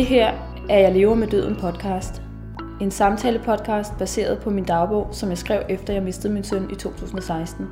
[0.00, 0.32] Det her
[0.68, 2.22] er Jeg lever med døden podcast.
[2.80, 6.74] En samtale-podcast baseret på min dagbog, som jeg skrev efter jeg mistede min søn i
[6.74, 7.66] 2016.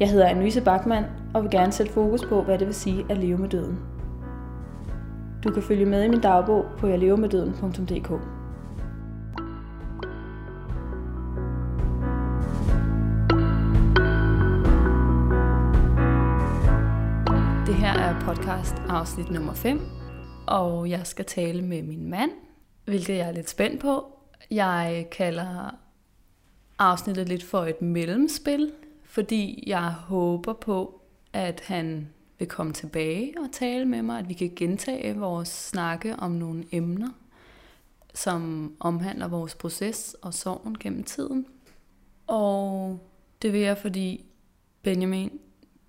[0.00, 3.18] Jeg hedder Anne-Louise Bachmann og vil gerne sætte fokus på, hvad det vil sige at
[3.18, 3.78] leve med døden.
[5.44, 8.10] Du kan følge med i min dagbog på jeglevermeddøden.dk.
[17.66, 19.80] Det her er podcast afsnit nummer 5,
[20.46, 22.30] og jeg skal tale med min mand,
[22.84, 24.18] hvilket jeg er lidt spændt på.
[24.50, 25.70] Jeg kalder
[26.78, 28.72] afsnittet lidt for et mellemspil,
[29.04, 31.00] fordi jeg håber på,
[31.32, 36.16] at han vil komme tilbage og tale med mig, at vi kan gentage vores snakke
[36.16, 37.10] om nogle emner,
[38.14, 41.46] som omhandler vores proces og sorgen gennem tiden.
[42.26, 43.00] Og
[43.42, 44.24] det vil jeg, fordi
[44.82, 45.38] Benjamin,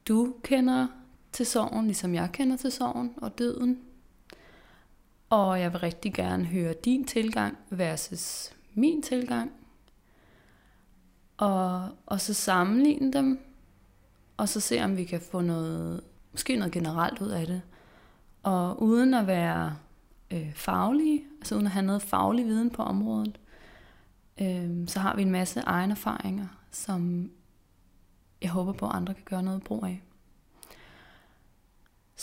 [0.08, 0.88] du kender
[1.32, 3.80] til sorgen, ligesom jeg kender til sorgen og døden.
[5.34, 9.52] Og jeg vil rigtig gerne høre din tilgang versus min tilgang.
[11.38, 13.40] Og, og så sammenligne dem,
[14.38, 17.62] og så se, om vi kan få noget, måske noget generelt ud af det.
[18.44, 19.76] Og uden at være
[20.32, 23.40] øh, faglige, altså uden at have noget faglig viden på området,
[24.42, 27.32] øh, så har vi en masse egne erfaringer, som
[28.42, 30.04] jeg håber på, at andre kan gøre noget brug af.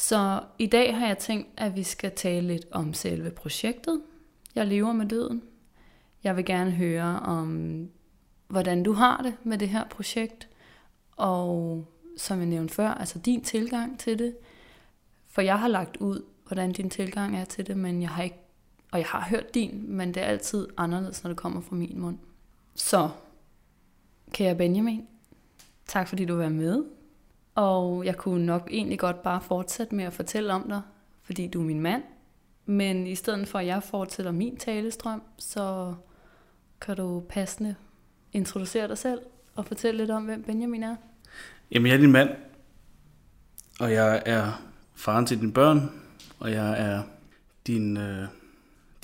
[0.00, 4.02] Så i dag har jeg tænkt, at vi skal tale lidt om selve projektet.
[4.54, 5.42] Jeg lever med døden.
[6.24, 7.88] Jeg vil gerne høre om,
[8.48, 10.48] hvordan du har det med det her projekt,
[11.16, 11.84] og
[12.16, 14.36] som jeg nævnte før, altså din tilgang til det.
[15.26, 18.40] For jeg har lagt ud, hvordan din tilgang er til det, men jeg har ikke,
[18.92, 22.00] og jeg har hørt din, men det er altid anderledes, når det kommer fra min
[22.00, 22.18] mund.
[22.74, 23.08] Så,
[24.32, 25.06] kære Benjamin,
[25.86, 26.99] tak fordi du var med.
[27.54, 30.82] Og jeg kunne nok egentlig godt bare fortsætte med at fortælle om dig,
[31.22, 32.02] fordi du er min mand.
[32.66, 35.94] Men i stedet for at jeg fortsætter min talestrøm, så
[36.80, 37.74] kan du passende
[38.32, 39.20] introducere dig selv
[39.54, 40.96] og fortælle lidt om, hvem Benjamin er.
[41.70, 42.30] Jamen, jeg er din mand,
[43.80, 44.62] og jeg er
[44.94, 45.90] faren til dine børn,
[46.38, 47.02] og jeg er
[47.66, 48.28] din, øh,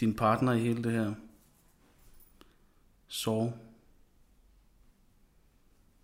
[0.00, 1.14] din partner i hele det her
[3.08, 3.52] sorg,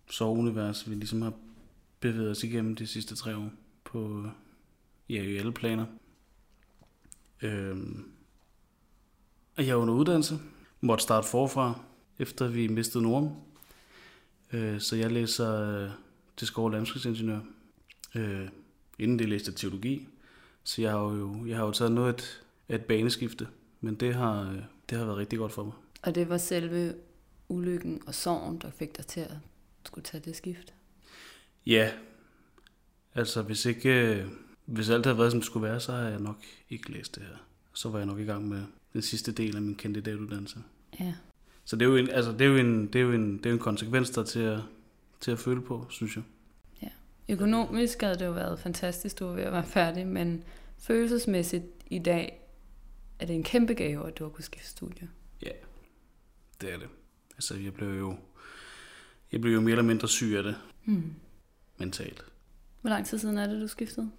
[0.09, 1.33] sorgunivers, vi ligesom har
[2.03, 3.49] bevæget os igennem de sidste tre år
[3.83, 4.25] på
[5.09, 5.85] ja, i alle planer.
[7.41, 8.11] Øhm,
[9.55, 10.39] og jeg er under uddannelse,
[10.81, 11.81] måtte starte forfra,
[12.19, 13.29] efter vi mistede Norm.
[14.53, 15.89] Øh, så jeg læser øh,
[16.37, 17.39] til skole landskabsingeniør.
[18.15, 18.47] Øh,
[18.99, 20.07] inden det læste teologi.
[20.63, 22.43] Så jeg har jo, jeg har jo taget noget af et,
[22.75, 23.47] et baneskifte,
[23.81, 25.73] men det har, det har været rigtig godt for mig.
[26.01, 26.95] Og det var selve
[27.49, 29.37] ulykken og sorgen, der fik dig til at
[29.85, 30.73] skulle tage det skift?
[31.65, 31.91] Ja,
[33.15, 34.27] altså hvis ikke, øh,
[34.65, 36.37] hvis alt havde været som det skulle være, så har jeg nok
[36.69, 37.37] ikke læst det her.
[37.73, 38.63] Så var jeg nok i gang med
[38.93, 40.57] den sidste del af min kandidatuddannelse.
[40.99, 41.13] Ja.
[41.65, 43.45] Så det er jo en, altså det er jo en, det er jo en, det
[43.45, 44.59] er jo en konsekvens der til at,
[45.19, 46.23] til at føle på, synes jeg.
[46.81, 46.89] Ja.
[47.29, 50.43] Økonomisk havde det jo været fantastisk, du var ved at være færdig, men
[50.77, 52.39] følelsesmæssigt i dag
[53.19, 55.09] er det en kæmpe gave, at du har kunnet skifte studie.
[55.41, 55.51] Ja,
[56.61, 56.87] det er det.
[57.35, 58.15] Altså jeg blev jo,
[59.31, 60.55] jeg blev jo mere eller mindre syg af det.
[60.85, 61.13] Hmm.
[61.83, 62.25] Mentalt.
[62.81, 64.11] Hvor lang tid siden er det, du skiftede?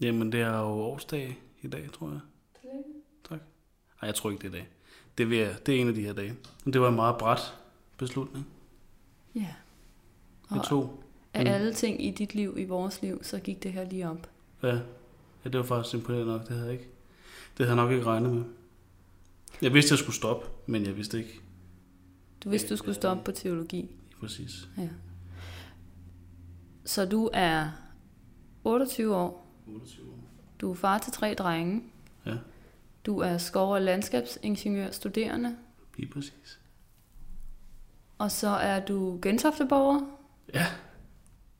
[0.00, 2.20] Jamen det er jo årsdag i dag, tror jeg.
[3.28, 3.40] Tak.
[4.02, 4.68] Nej, jeg tror ikke det er i dag.
[5.18, 6.36] Det, vil jeg, det er en af de her dage.
[6.64, 7.54] Men det var en meget bræt
[7.98, 8.46] beslutning.
[9.34, 9.54] Ja.
[10.54, 11.04] Det tog.
[11.34, 14.30] Af alle ting i dit liv, i vores liv, så gik det her lige op.
[14.62, 14.74] Ja,
[15.44, 16.40] ja det var faktisk imponerende nok.
[16.40, 16.88] Det havde jeg ikke,
[17.58, 18.44] det havde jeg nok ikke regnet med.
[19.62, 21.40] Jeg vidste, jeg skulle stoppe, men jeg vidste ikke.
[22.44, 23.90] Du vidste, du skulle stoppe på teologi.
[24.20, 24.68] Præcis.
[24.78, 24.88] Ja.
[26.88, 27.70] Så du er
[28.64, 29.46] 28 år.
[29.66, 30.18] 28 år.
[30.60, 31.82] Du er far til tre drenge.
[32.26, 32.34] Ja,
[33.06, 35.56] Du er skov- og landskabsingeniør studerende.
[35.96, 36.58] lige præcis.
[38.18, 40.00] Og så er du Gentofteborger.
[40.54, 40.66] Ja,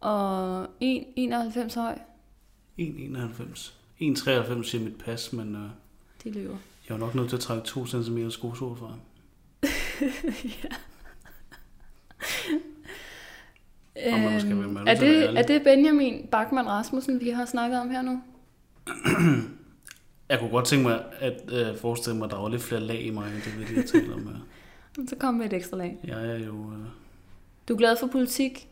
[0.00, 1.98] Og 1,91 høj.
[2.78, 3.72] 1,91.
[4.00, 5.70] 1,93 siger mit pas, men øh,
[6.24, 6.56] De løber.
[6.88, 8.94] jeg var nok nødt til at trække 2 cm skosår fra.
[10.64, 10.68] ja.
[14.12, 17.44] Om man skal være med, Øhm, er, det er det Benjamin Bachmann Rasmussen, vi har
[17.44, 18.22] snakket om her nu?
[20.28, 23.02] Jeg kunne godt tænke mig at øh, forestille mig, at der var lidt flere lag
[23.02, 24.28] i mig, end det vi lige talt om.
[24.28, 25.06] Øh.
[25.08, 25.98] Så kom med et ekstra lag.
[26.04, 26.78] Jeg er jo øh,
[27.68, 28.68] Du er glad for politik.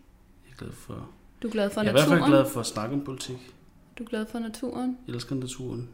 [0.47, 1.09] jeg er glad for...
[1.43, 2.21] Du er glad for jeg er i hvert naturen.
[2.23, 3.55] fald glad for at snakke om politik.
[3.99, 4.99] Du er glad for naturen.
[5.07, 5.89] Jeg elsker naturen.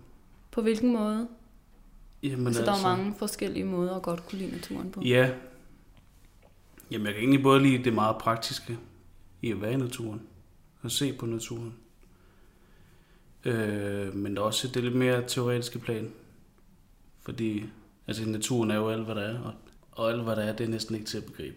[0.51, 1.29] På hvilken måde?
[2.23, 5.01] Jamen, altså, der er mange forskellige måder at godt kunne lide naturen på.
[5.05, 5.31] Ja.
[6.91, 8.79] Jamen, jeg kan egentlig både lide det meget praktiske
[9.43, 10.23] i at være i naturen.
[10.83, 11.75] Og se på naturen.
[13.45, 16.13] Øh, men også det lidt mere teoretiske plan.
[17.23, 17.65] Fordi
[18.07, 19.55] altså, naturen er jo alt, hvad der er, og,
[19.93, 21.57] og alt, hvad der er, det er næsten ikke til at begribe.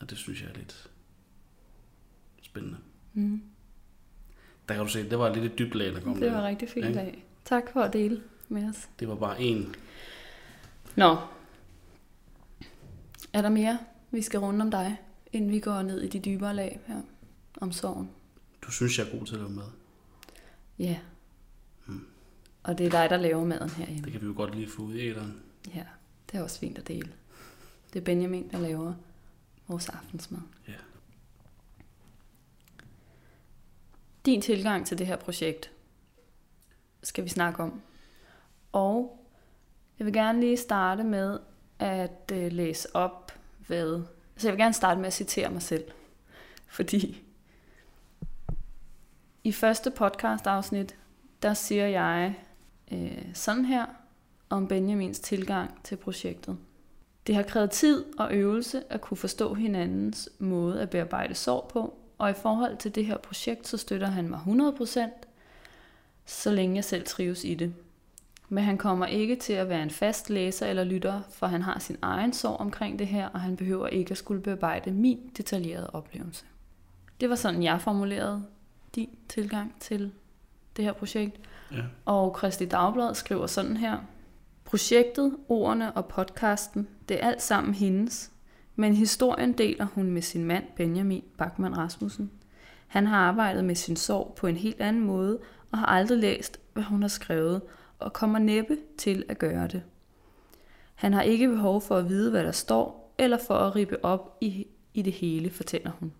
[0.00, 0.90] Og det synes jeg er lidt
[2.42, 2.78] spændende.
[3.12, 3.42] Mm.
[4.68, 6.46] Der kan du se, det var lidt et dybt lag, der kom Det var der.
[6.46, 6.98] rigtig fint Ikke?
[6.98, 7.24] dag.
[7.44, 8.88] Tak for at dele med os.
[9.00, 9.74] Det var bare en.
[10.96, 11.16] Nå.
[13.32, 13.78] Er der mere,
[14.10, 14.96] vi skal runde om dig,
[15.34, 17.02] inden vi går ned i de dybere lag her
[17.60, 18.10] om sorgen?
[18.62, 19.70] Du synes, jeg er god til at lave mad.
[20.78, 20.98] Ja.
[21.86, 22.06] Mm.
[22.62, 24.04] Og det er dig, der laver maden herhjemme.
[24.04, 25.42] Det kan vi jo godt lige få ud i æderen.
[25.74, 25.84] Ja,
[26.32, 27.12] det er også fint at dele.
[27.92, 28.94] Det er Benjamin, der laver
[29.68, 30.40] vores aftensmad.
[30.68, 30.72] Ja.
[34.26, 35.70] Din tilgang til det her projekt
[37.02, 37.80] skal vi snakke om.
[38.72, 39.26] Og
[39.98, 41.38] jeg vil gerne lige starte med
[41.78, 43.32] at øh, læse op,
[43.66, 44.02] hvad...
[44.36, 45.84] Så jeg vil gerne starte med at citere mig selv.
[46.68, 47.22] Fordi
[49.44, 50.96] i første podcast afsnit,
[51.42, 52.34] der siger jeg
[52.92, 53.86] øh, sådan her
[54.50, 56.56] om Benjamins tilgang til projektet.
[57.26, 61.94] Det har krævet tid og øvelse at kunne forstå hinandens måde at bearbejde sorg på,
[62.18, 65.00] og i forhold til det her projekt, så støtter han mig 100%,
[66.26, 67.74] så længe jeg selv trives i det.
[68.54, 71.78] Men han kommer ikke til at være en fast læser eller lytter, for han har
[71.78, 75.90] sin egen sorg omkring det her, og han behøver ikke at skulle bearbejde min detaljerede
[75.90, 76.44] oplevelse.
[77.20, 78.44] Det var sådan, jeg formulerede
[78.94, 80.12] din tilgang til
[80.76, 81.40] det her projekt.
[81.72, 81.82] Ja.
[82.04, 83.98] Og Kristi Dagblad skriver sådan her.
[84.64, 88.30] Projektet, ordene og podcasten, det er alt sammen hendes,
[88.76, 92.30] men historien deler hun med sin mand Benjamin Bachmann Rasmussen.
[92.86, 95.38] Han har arbejdet med sin sorg på en helt anden måde
[95.70, 97.62] og har aldrig læst, hvad hun har skrevet,
[98.04, 99.82] og kommer næppe til at gøre det.
[100.94, 104.38] Han har ikke behov for at vide, hvad der står, eller for at rippe op
[104.40, 106.12] i, i det hele, fortæller hun.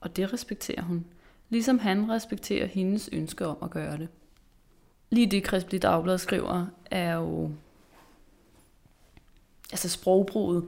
[0.00, 1.04] Og det respekterer hun,
[1.48, 4.08] ligesom han respekterer hendes ønske om at gøre det.
[5.10, 7.50] Lige det, Kristelig Dagblad skriver, er jo...
[9.72, 10.64] Altså sprogbruget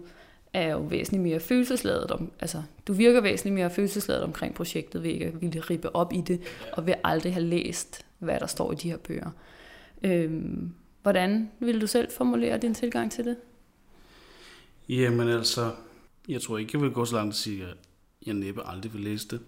[0.53, 2.11] er jo væsentligt mere følelsesladet.
[2.11, 6.13] Om, altså, du virker væsentligt mere følelsesladet omkring projektet ved ikke at ville rippe op
[6.13, 6.41] i det,
[6.73, 9.31] og vil aldrig have læst, hvad der står i de her bøger.
[10.07, 10.73] Øhm,
[11.03, 13.37] hvordan vil du selv formulere din tilgang til det?
[14.89, 15.75] Jamen altså,
[16.29, 17.77] jeg tror ikke, jeg vil gå så langt at sige, at
[18.27, 19.41] jeg næppe aldrig vil læse det.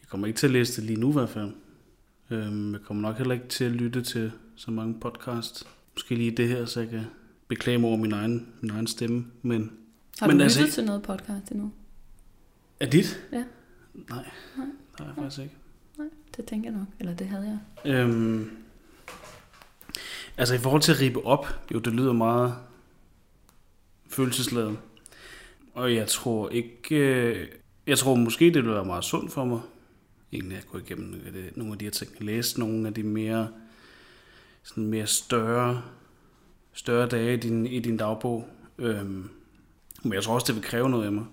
[0.00, 1.52] Jeg kommer ikke til at læse det lige nu i hvert fald.
[2.30, 5.66] Øhm, jeg kommer nok heller ikke til at lytte til så mange podcast.
[5.94, 7.02] Måske lige det her, så jeg kan
[7.48, 9.26] beklage over min egen, min egen stemme.
[9.42, 9.72] Men
[10.20, 11.72] Har Men du altså- lyttet til noget podcast endnu?
[12.80, 13.28] er dit?
[13.32, 13.36] Ja.
[13.36, 13.44] Nej,
[14.56, 14.66] Nej.
[14.92, 15.54] det har jeg faktisk ikke.
[15.98, 16.06] Nej,
[16.36, 16.88] det tænker jeg nok.
[17.00, 17.92] Eller det havde jeg.
[17.94, 18.50] Øhm,
[20.40, 22.54] altså i forhold til at ribe op, jo det lyder meget
[24.08, 24.78] følelsesladet.
[25.74, 27.48] Og jeg tror ikke, øh,
[27.86, 29.60] jeg tror måske det ville være meget sundt for mig,
[30.32, 32.10] egentlig at gå igennem øh, nogle af de- her ting.
[32.20, 33.48] Læse nogle af de mere,
[34.62, 35.82] sådan mere større,
[36.72, 38.48] større dage i din, i din dagbog.
[38.78, 39.30] Øhm,
[40.02, 41.24] men jeg tror også, det vil kræve noget af mig.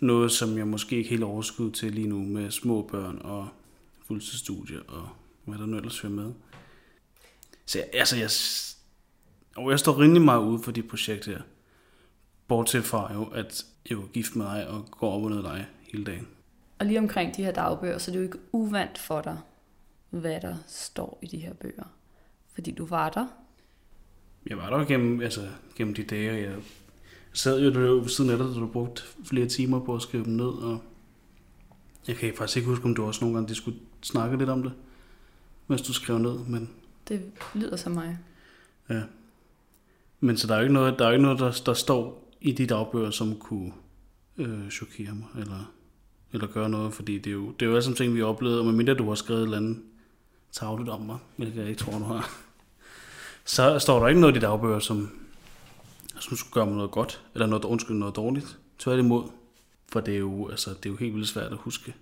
[0.00, 3.48] Noget, som jeg måske ikke helt overskud til lige nu med små børn og
[4.06, 5.08] fuldtidsstudier og
[5.44, 6.32] hvad der nu ellers hører med.
[7.70, 8.30] Så jeg, altså, jeg,
[9.56, 11.40] og jeg står rimelig meget ude for de projekter her.
[12.48, 15.66] Bortset fra jo, at jeg er gift med dig og går op og ned dig
[15.82, 16.28] hele dagen.
[16.78, 19.38] Og lige omkring de her dagbøger, så er det jo ikke uvandt for dig,
[20.10, 21.84] hvad der står i de her bøger.
[22.54, 23.26] Fordi du var der.
[24.46, 26.56] Jeg var der gennem, altså, gennem de dage, jeg
[27.32, 30.24] sad jo der ved siden af dig, da du brugte flere timer på at skrive
[30.24, 30.82] dem ned, og
[32.08, 34.72] jeg kan faktisk ikke huske, om du også nogle gange skulle snakke lidt om det,
[35.66, 36.70] mens du skrev ned, men
[37.10, 37.22] Det
[37.54, 38.18] lyder som mig.
[38.90, 39.02] Ja.
[40.20, 42.52] Men så der er jo ikke noget, der, er ikke noget der, der står i
[42.52, 43.72] de dagbøger, som kunne
[44.36, 45.72] øh, chokere mig, eller,
[46.32, 48.26] eller gøre noget, fordi det er jo, det er jo alle sammen ting, vi har
[48.26, 49.82] oplevet, og medmindre du har skrevet et eller andet
[50.52, 52.30] tavligt om mig, hvilket jeg ikke tror, du har,
[53.44, 55.10] så står der ikke noget i de dagbøger, som,
[56.20, 58.58] som skulle gøre mig noget godt, eller noget, undskyld, noget dårligt.
[58.78, 59.24] Tværtimod,
[59.92, 61.94] for det er jo, altså, det er jo helt vildt svært at huske.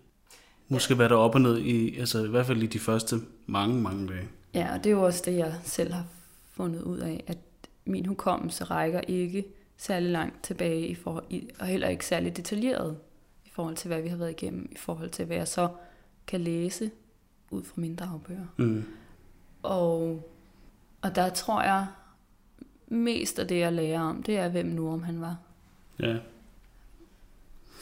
[0.68, 3.20] Huske, hvad der er op og ned i, altså i hvert fald i de første
[3.46, 4.28] mange, mange dage.
[4.54, 6.04] Ja, og det er jo også det, jeg selv har
[6.52, 7.38] fundet ud af, at
[7.84, 9.44] min hukommelse rækker ikke
[9.76, 11.24] særlig langt tilbage, i forhold,
[11.58, 12.96] og heller ikke særlig detaljeret
[13.46, 15.68] i forhold til, hvad vi har været igennem, i forhold til, hvad jeg så
[16.26, 16.90] kan læse
[17.50, 18.46] ud fra mine dagbøger.
[18.56, 18.84] Mm.
[19.62, 20.28] Og,
[21.02, 21.86] og der tror jeg,
[22.88, 25.36] mest af det, jeg lærer om, det er, hvem Norum han var.
[26.00, 26.16] Ja,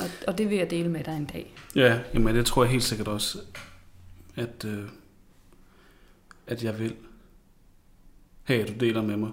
[0.01, 1.55] Og, og det vil jeg dele med dig en dag.
[1.77, 3.39] Ja, jamen det tror jeg helt sikkert også,
[4.37, 4.89] at, øh,
[6.47, 6.97] at jeg vil
[8.45, 9.33] have, at du deler med mig.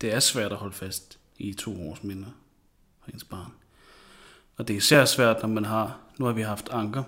[0.00, 2.28] Det er svært at holde fast i to års minder
[3.00, 3.52] fra ens barn.
[4.56, 7.02] Og det er især svært, når man har, nu har vi haft Anker,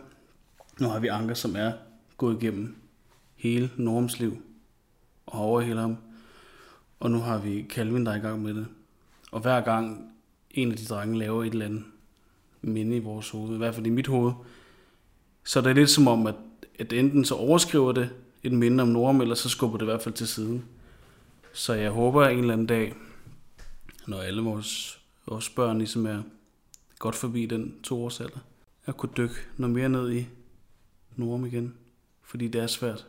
[0.80, 1.72] nu har vi Anker, som er
[2.16, 2.76] gået igennem
[3.34, 4.42] hele Norms liv
[5.26, 5.96] og over hele ham.
[7.00, 8.66] Og nu har vi Calvin, der er i gang med det.
[9.32, 10.12] Og hver gang
[10.50, 11.84] en af de drenge laver et eller andet
[12.62, 14.32] minde i vores hoved, i hvert fald i mit hoved,
[15.44, 16.34] så det er lidt som om, at,
[16.78, 18.10] at enten så overskriver det
[18.46, 20.64] et minde om Norm, eller så skubber det i hvert fald til siden.
[21.52, 22.94] Så jeg håber en eller anden dag,
[24.06, 26.22] når alle vores, vores børn ligesom er
[26.98, 28.38] godt forbi den to års alder,
[28.86, 30.26] at kunne dykke noget mere ned i
[31.16, 31.74] Norm igen.
[32.22, 33.06] Fordi det er svært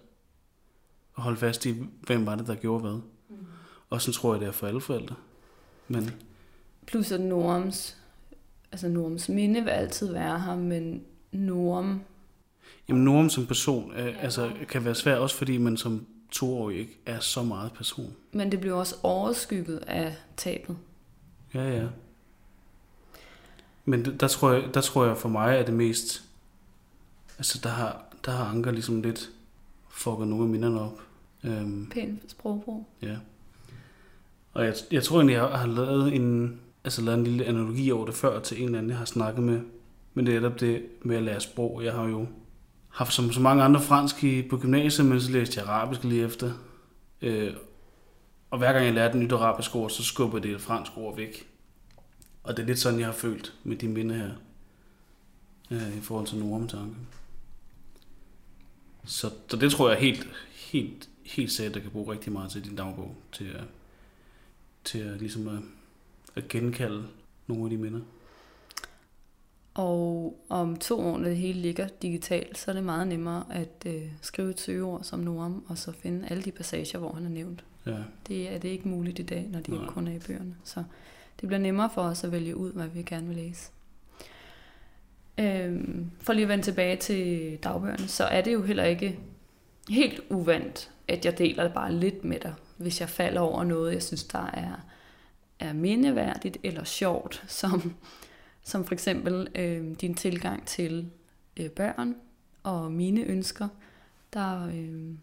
[1.18, 3.00] at holde fast i, hvem var det, der gjorde hvad.
[3.30, 3.36] Mm.
[3.90, 5.16] Og sådan tror jeg, det er for alle forældre.
[5.88, 6.12] Men
[6.88, 7.98] Plus at Norms,
[8.72, 12.02] altså Norms minde vil altid være her, men Norm,
[12.90, 17.00] Jamen Norm som person er, altså, kan være svær, også fordi man som toårig ikke
[17.06, 18.14] er så meget person.
[18.32, 20.78] men det bliver også overskygget af tabet.
[21.54, 21.88] Ja, ja.
[23.86, 26.24] Men der tror, jeg, der tror jeg for mig er det mest...
[27.38, 29.30] Altså der har, der har Anker ligesom lidt
[29.90, 31.02] fucket nogle af minderne op.
[31.44, 32.88] Øhm, Pæn sprogbrug.
[33.02, 33.16] ja.
[34.54, 38.06] Og jeg, jeg tror egentlig, jeg har lavet en, altså lavet en lille analogi over
[38.06, 39.62] det før til en eller anden, jeg har snakket med.
[40.14, 41.84] Men det er netop det med at lære sprog.
[41.84, 42.28] Jeg har jo
[42.98, 46.26] har som så mange andre fransk i, på gymnasiet, men så læste jeg arabisk lige
[46.26, 46.54] efter.
[47.22, 47.54] Øh,
[48.52, 51.16] og hver gang jeg lærte et nyt arabisk ord, så skubbede det et fransk ord
[51.16, 51.50] væk.
[52.44, 54.32] Og det er lidt sådan, jeg har følt med de minder her.
[55.72, 56.96] Øh, I forhold til normtanke.
[59.06, 60.28] Så, så det tror jeg helt,
[60.72, 63.16] helt, helt sikkert, der kan bruge rigtig meget til din dagbog.
[63.32, 63.64] Til at,
[64.84, 65.60] til at, ligesom at,
[66.36, 67.08] at genkalde
[67.48, 68.02] nogle af de minder.
[69.78, 73.84] Og om to år, når det hele ligger digitalt, så er det meget nemmere at
[73.86, 77.30] øh, skrive et søgeord som Norm, og så finde alle de passager, hvor han er
[77.30, 77.64] nævnt.
[77.86, 77.98] Ja.
[78.28, 79.86] Det er det ikke muligt i dag, når de Nej.
[79.88, 80.56] kun er i bøgerne.
[80.64, 80.84] Så
[81.42, 83.72] det bliver nemmere for os at vælge ud, hvad vi gerne vil læse.
[85.38, 89.20] Øhm, for lige at vende tilbage til dagbøgerne, så er det jo heller ikke
[89.90, 93.94] helt uvandt, at jeg deler det bare lidt med dig, hvis jeg falder over noget,
[93.94, 94.86] jeg synes, der er,
[95.60, 97.94] er mindeværdigt eller sjovt, som,
[98.68, 101.10] som for eksempel øh, din tilgang til
[101.60, 102.16] øh, børn
[102.64, 103.68] og mine ønsker.
[104.34, 105.14] Der, øh,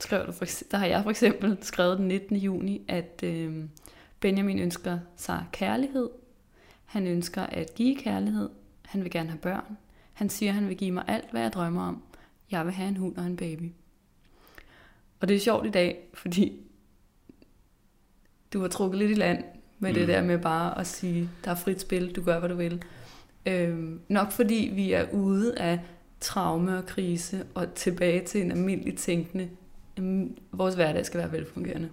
[0.00, 2.36] skrev du for, eksempel, der har jeg for eksempel skrevet den 19.
[2.36, 3.64] juni, at øh,
[4.20, 6.10] Benjamin ønsker sig kærlighed.
[6.84, 8.50] Han ønsker at give kærlighed.
[8.82, 9.78] Han vil gerne have børn.
[10.12, 12.02] Han siger, at han vil give mig alt, hvad jeg drømmer om.
[12.50, 13.72] Jeg vil have en hund og en baby.
[15.20, 16.60] Og det er sjovt i dag, fordi
[18.52, 19.44] du har trukket lidt i land
[19.78, 19.94] med mm.
[19.94, 20.06] det Mm.
[20.12, 22.82] der med bare at sige, der er frit spil, du gør, hvad du vil.
[23.46, 25.80] Øhm, nok fordi vi er ude af
[26.20, 29.48] traume og krise og tilbage til en almindelig tænkende.
[29.98, 31.88] Øhm, Vores hverdag skal være velfungerende.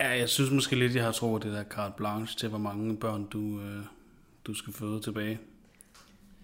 [0.00, 2.96] Ja, jeg synes måske lidt, jeg har troet det der carte blanche til, hvor mange
[2.96, 3.76] børn du, øh,
[4.46, 5.38] du skal føde tilbage.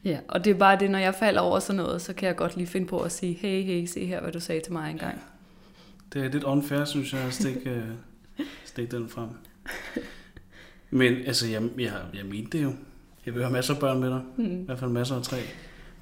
[0.04, 2.36] Ja, og det er bare det, når jeg falder over sådan noget, så kan jeg
[2.36, 4.90] godt lige finde på at sige, hey, hey, se her, hvad du sagde til mig
[4.90, 5.20] engang.
[6.12, 7.84] Det er lidt unfair, synes jeg, at stikke, øh,
[8.64, 9.28] stikke den frem.
[10.90, 12.72] Men altså, jeg, jeg, jeg mente det jo.
[13.26, 14.20] Jeg vil have masser af børn med dig.
[14.38, 14.62] I Hmm.
[14.64, 15.36] hvert fald masser af tre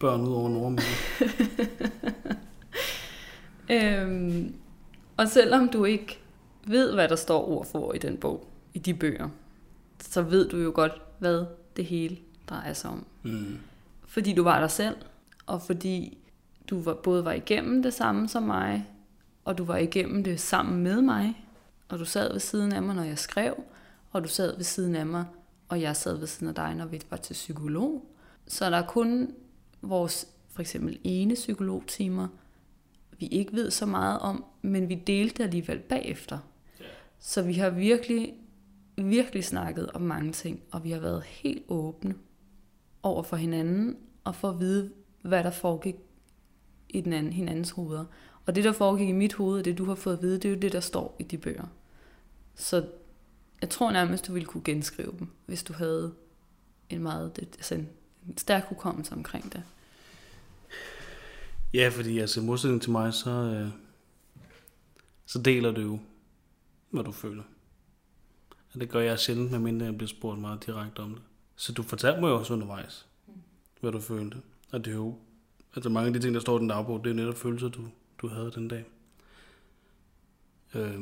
[0.00, 0.82] børn ud over Nordmænd.
[3.70, 4.54] Øhm,
[5.16, 6.18] og selvom du ikke
[6.66, 9.28] ved, hvad der står ord for i den bog, i de bøger,
[10.00, 11.44] så ved du jo godt, hvad
[11.76, 12.16] det hele
[12.48, 13.06] drejer sig om.
[13.22, 13.58] Mm.
[14.06, 14.96] Fordi du var der selv,
[15.46, 16.18] og fordi
[16.70, 18.86] du var, både var igennem det samme som mig,
[19.44, 21.44] og du var igennem det sammen med mig,
[21.88, 23.54] og du sad ved siden af mig, når jeg skrev,
[24.10, 25.24] og du sad ved siden af mig,
[25.68, 28.06] og jeg sad ved siden af dig, når vi var til psykolog.
[28.46, 29.34] Så der er kun
[29.82, 32.28] vores for eksempel ene psykologtimer,
[33.18, 36.38] vi ikke ved så meget om, men vi delte alligevel bagefter.
[37.18, 38.34] Så vi har virkelig,
[38.96, 42.14] virkelig snakket om mange ting, og vi har været helt åbne
[43.02, 44.90] over for hinanden, og for at vide,
[45.22, 45.96] hvad der foregik
[46.88, 48.04] i den anden, hinandens hoveder.
[48.46, 50.44] Og det, der foregik i mit hoved, og det, du har fået at vide, det
[50.44, 51.66] er jo det, der står i de bøger.
[52.54, 52.86] Så
[53.60, 56.14] jeg tror nærmest, du ville kunne genskrive dem, hvis du havde
[56.90, 57.88] en meget altså en,
[58.28, 59.62] en stærk hukommelse omkring det.
[61.74, 63.68] Ja, fordi altså i modsætning til mig, så, øh,
[65.26, 65.98] så deler du jo,
[66.90, 67.42] hvad du føler.
[68.74, 71.22] Og det gør jeg sjældent, medmindre jeg bliver spurgt meget direkte om det.
[71.56, 73.06] Så du fortalte mig jo også undervejs,
[73.80, 74.36] hvad du følte.
[74.70, 75.18] Og det er jo,
[75.74, 77.88] altså mange af de ting, der står i den dagbog, det er netop følelser, du,
[78.18, 78.84] du havde den dag.
[80.74, 81.00] Øh,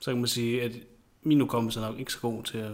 [0.00, 0.72] så kan man sige, at
[1.22, 2.72] min hukommelse er nok ikke så god til at,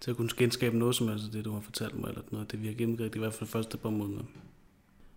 [0.00, 2.52] til at kunne genskabe noget som helst af det, du har fortalt mig, eller noget,
[2.52, 4.24] det vi har gennemgået, i hvert fald de første par måneder.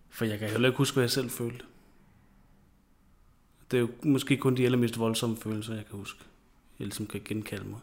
[0.08, 1.64] For jeg kan heller ikke huske, hvad jeg selv følte.
[3.70, 6.20] Det er jo måske kun de allermest voldsomme følelser, jeg kan huske.
[6.78, 7.80] Jeg ligesom kan genkalde mig.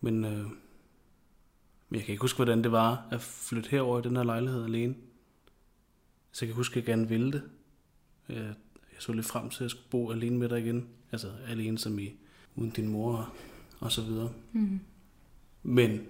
[0.00, 0.44] Men, øh,
[1.88, 4.64] men jeg kan ikke huske, hvordan det var at flytte herover i den her lejlighed
[4.64, 4.94] alene.
[6.32, 7.42] Så jeg kan huske, at jeg gerne ville det.
[8.28, 8.36] Jeg,
[8.92, 10.88] jeg så lidt frem til, at jeg skulle bo alene med dig igen.
[11.12, 12.14] Altså alene som i,
[12.56, 13.34] uden din mor
[13.80, 14.30] og så videre.
[14.52, 14.80] Mm.
[15.62, 16.00] Men,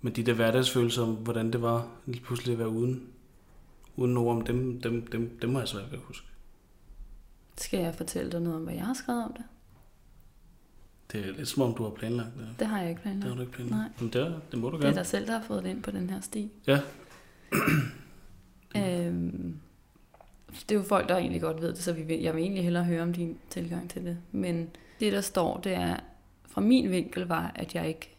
[0.00, 3.02] men de der hverdagsfølelser om, hvordan det var lige pludselig at være uden,
[3.96, 6.26] uden ord om dem, dem, dem, dem må jeg svært ved at huske.
[7.56, 9.44] Skal jeg fortælle dig noget om, hvad jeg har skrevet om det?
[11.12, 12.48] Det er lidt som om, du har planlagt det.
[12.58, 13.36] Det har jeg ikke Det har planlagt.
[13.36, 13.80] du ikke planlagt.
[13.80, 13.88] Nej.
[14.00, 14.96] Men det, det må du Det er gerne.
[14.98, 16.50] dig selv, der har fået det ind på den her sti.
[16.66, 16.80] Ja.
[18.76, 19.56] Øhm,
[20.68, 22.64] det er jo folk, der egentlig godt ved det, så vi vil, jeg vil egentlig
[22.64, 24.18] hellere høre om din tilgang til det.
[24.32, 24.70] Men
[25.00, 25.96] det, der står, det er,
[26.52, 28.16] fra min vinkel var, at jeg ikke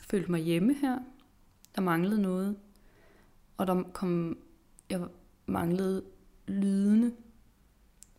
[0.00, 0.98] følte mig hjemme her.
[1.74, 2.56] Der manglede noget.
[3.56, 4.38] Og der kom,
[4.90, 5.00] jeg
[5.46, 6.02] manglede
[6.46, 7.12] lydene.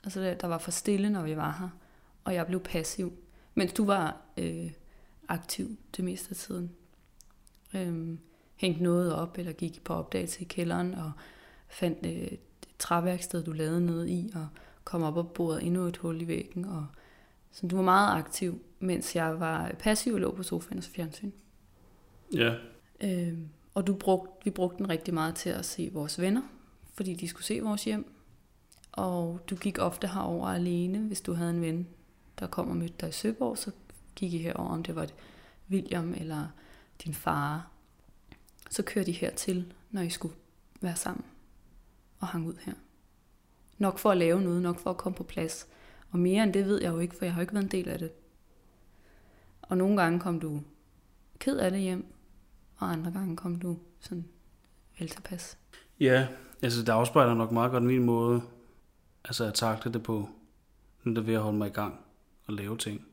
[0.04, 1.70] Altså, der, var for stille, når vi var her.
[2.24, 3.14] Og jeg blev passiv.
[3.56, 4.72] Mens du var øh,
[5.28, 6.72] aktiv det meste af tiden.
[7.74, 8.20] Øhm,
[8.56, 11.12] hængte noget op, eller gik på opdagelse i kælderen, og
[11.68, 12.40] fandt øh, et
[12.80, 14.48] træværksted, du lavede noget i, og
[14.84, 16.66] kom op og borede endnu et hul i væggen.
[16.66, 16.86] Og,
[17.52, 20.89] så du var meget aktiv, mens jeg var passiv og lå på sofaen og så
[20.89, 21.32] fjernsyn.
[22.34, 22.56] Ja.
[23.01, 23.38] Øh,
[23.74, 26.42] og du brugt, vi brugte den rigtig meget til at se vores venner,
[26.94, 28.12] fordi de skulle se vores hjem.
[28.92, 31.88] Og du gik ofte herover alene, hvis du havde en ven,
[32.39, 33.72] der kom og mødte dig i Søborg, så
[34.15, 35.08] gik I herover, om det var
[35.70, 36.48] William eller
[37.04, 37.72] din far.
[38.70, 40.36] Så kørte I hertil, når I skulle
[40.82, 41.25] være sammen
[42.20, 42.74] og hang ud her.
[43.77, 45.68] Nok for at lave noget, nok for at komme på plads.
[46.12, 47.72] Og mere end det ved jeg jo ikke, for jeg har jo ikke været en
[47.72, 48.12] del af det.
[49.68, 50.62] Og nogle gange kom du
[51.40, 52.06] ked af det hjem,
[52.78, 54.26] og andre gange kom du sådan
[55.00, 55.58] vel tilpas.
[56.00, 56.28] Ja,
[56.62, 58.42] altså det afspejler nok meget godt min måde
[59.26, 60.30] altså at takle det på,
[61.04, 62.00] når det er ved at holde mig i gang
[62.46, 63.06] og lave ting.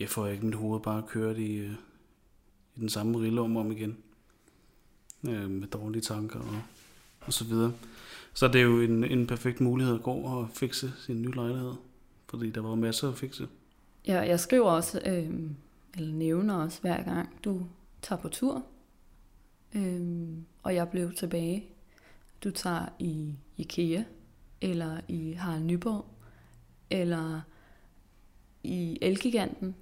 [0.00, 1.72] Jeg får ikke mit hoved bare kørt i, øh,
[2.76, 3.96] i den samme rille om igen.
[5.28, 6.62] Øh, med dårlige tanker og,
[7.20, 7.72] og så videre.
[8.34, 11.72] Så det er jo en, en perfekt mulighed at gå og fikse sin nye lejlighed.
[12.28, 13.48] Fordi der var masser at fikse.
[14.06, 15.50] Jeg, jeg skriver også, øh,
[15.96, 17.66] eller nævner os hver gang, du
[18.02, 18.64] tager på tur,
[19.74, 21.64] øhm, og jeg blev tilbage.
[22.44, 24.02] Du tager i IKEA,
[24.60, 26.06] eller i Harald Nyborg,
[26.90, 27.40] eller
[28.62, 29.74] i Elgiganten.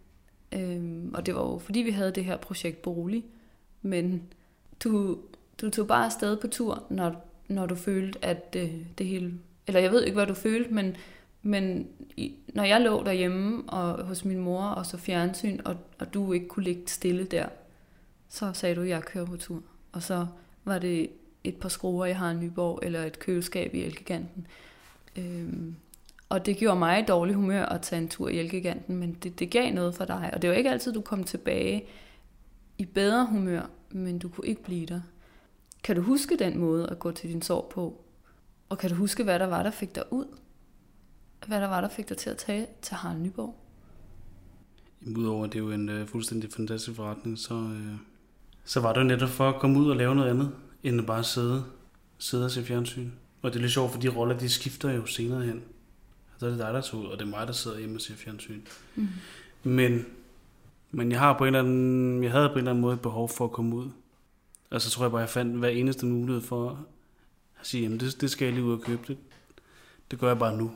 [0.53, 3.25] Øhm, og det var jo fordi, vi havde det her projekt Bolig,
[3.83, 4.23] men
[4.85, 5.18] du,
[5.61, 9.35] du tog bare afsted på tur, når, når du følte, at det, det hele...
[9.66, 10.97] Eller jeg ved ikke, hvad du følte, men
[11.42, 16.14] men i, når jeg lå derhjemme og hos min mor og så fjernsyn, og, og
[16.14, 17.48] du ikke kunne ligge stille der,
[18.29, 19.62] så sagde du, at jeg kører på tur.
[19.92, 20.27] Og så
[20.64, 21.11] var det
[21.44, 24.46] et par skruer, jeg har i Nyborg, eller et køleskab i Elgiganten.
[25.16, 25.74] Øhm,
[26.29, 29.38] og det gjorde mig i dårlig humør at tage en tur i Elgiganten, men det,
[29.38, 30.31] det gav noget for dig.
[30.35, 31.85] Og det var ikke altid, du kom tilbage
[32.79, 35.01] i bedre humør, men du kunne ikke blive der.
[35.83, 38.01] Kan du huske den måde at gå til din sorg på?
[38.68, 40.27] Og kan du huske, hvad der var, der fik dig ud?
[41.49, 43.55] Hvad der var, der fik dig til at tage til Harald Nyborg?
[45.17, 47.95] Udover at det er jo en øh, fuldstændig fantastisk forretning, så, øh,
[48.65, 51.25] så var det netop for at komme ud og lave noget andet, end at bare
[51.25, 51.65] sidde,
[52.19, 53.11] sidde og se fjernsyn.
[53.43, 55.63] Og det er lidt sjovt, for de roller, de skifter jo senere hen.
[56.39, 58.01] Så er det dig, der tager ud, og det er mig, der sidder hjemme og
[58.01, 58.61] ser fjernsyn.
[58.95, 59.09] Mm.
[59.63, 60.07] Men,
[60.91, 63.01] men jeg, har på en eller anden, jeg havde på en eller anden måde et
[63.01, 63.91] behov for at komme ud.
[64.71, 66.71] Og så tror jeg bare, jeg fandt hver eneste mulighed for
[67.61, 69.03] at sige, jamen det, det skal jeg lige ud og købe.
[69.09, 69.17] Det,
[70.11, 70.73] det gør jeg bare nu.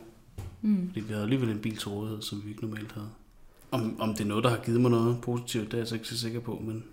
[0.63, 0.87] Mm.
[0.89, 3.09] Fordi vi havde alligevel en bil til rådighed, som vi ikke normalt havde.
[3.71, 5.95] Om, om det er noget, der har givet mig noget positivt, det er jeg så
[5.95, 6.63] ikke så sikker på.
[6.65, 6.85] Men,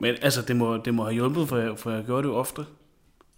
[0.00, 2.36] men altså, det må, det må have hjulpet, for jeg, for jeg gjorde det jo
[2.36, 2.66] ofte.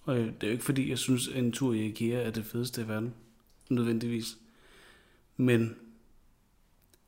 [0.05, 2.45] Og det er jo ikke fordi, jeg synes, at en tur i IKEA er det
[2.45, 3.15] fedeste i verden.
[3.69, 4.37] Nødvendigvis.
[5.37, 5.77] Men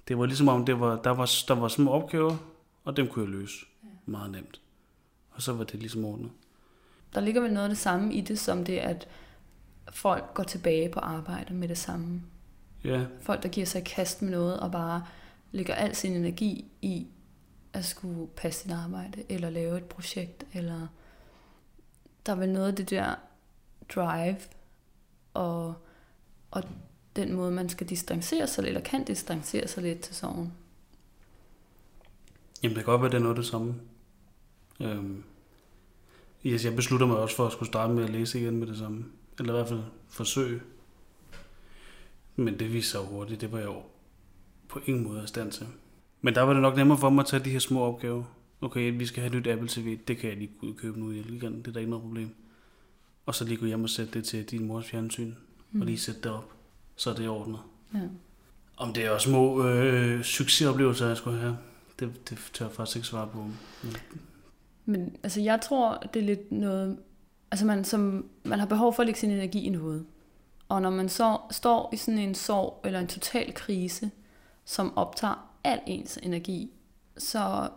[0.09, 2.37] det var ligesom om, det var, der, var, der var små opgaver,
[2.85, 3.66] og dem kunne jeg løse
[4.07, 4.61] meget nemt.
[5.31, 6.31] Og så var det ligesom ordnet.
[7.14, 9.09] Der ligger vel noget af det samme i det, som det, at
[9.90, 12.23] folk går tilbage på arbejde med det samme.
[12.85, 15.07] Ja, Folk, der giver sig kast med noget og bare
[15.53, 17.07] lægger al sin energi i
[17.73, 20.87] at skulle passe sit arbejde, eller lave et projekt, eller
[22.27, 23.14] der er vel noget af det der
[23.95, 24.37] drive,
[25.35, 25.75] og,
[26.51, 26.62] og
[27.16, 30.53] den måde, man skal distancere sig, eller kan distancere sig lidt til sorgen.
[32.62, 33.75] Jamen, det kan godt være, det er noget af det samme.
[34.81, 35.25] Øhm,
[36.47, 38.79] yes, jeg beslutter mig også for at skulle starte med at læse igen med det
[38.79, 39.05] samme.
[39.38, 40.61] Eller i hvert fald forsøge.
[42.37, 43.40] Men det viste sig jo hurtigt.
[43.40, 43.83] Det var jeg jo
[44.68, 45.66] på ingen måde i stand til.
[46.21, 48.25] Men der var det nok nemmere for mig at tage de her små opgaver.
[48.61, 49.99] Okay, vi skal have nyt Apple TV.
[50.09, 51.62] Det kan jeg lige gå ud og købe nu i Elgiganten.
[51.62, 52.35] Det er der ikke noget problem.
[53.27, 55.35] Og så lige gå hjem og sætte det til din mors fjernsyn.
[55.71, 55.81] Mm.
[55.81, 56.53] Og lige sætte det op.
[56.97, 57.61] Så er det ordnet.
[57.95, 58.01] Ja.
[58.77, 61.59] Om det er også små øh, succesoplevelser, jeg skulle have.
[62.01, 63.38] Det, det tør jeg faktisk ikke svare på.
[63.83, 63.97] Men,
[64.85, 66.99] Men altså, jeg tror, det er lidt noget...
[67.53, 70.07] Altså, man, som, man har behov for at lægge sin energi i noget.
[70.69, 74.11] Og når man så står i sådan en sorg eller en total krise,
[74.65, 76.71] som optager al ens energi,
[77.19, 77.69] så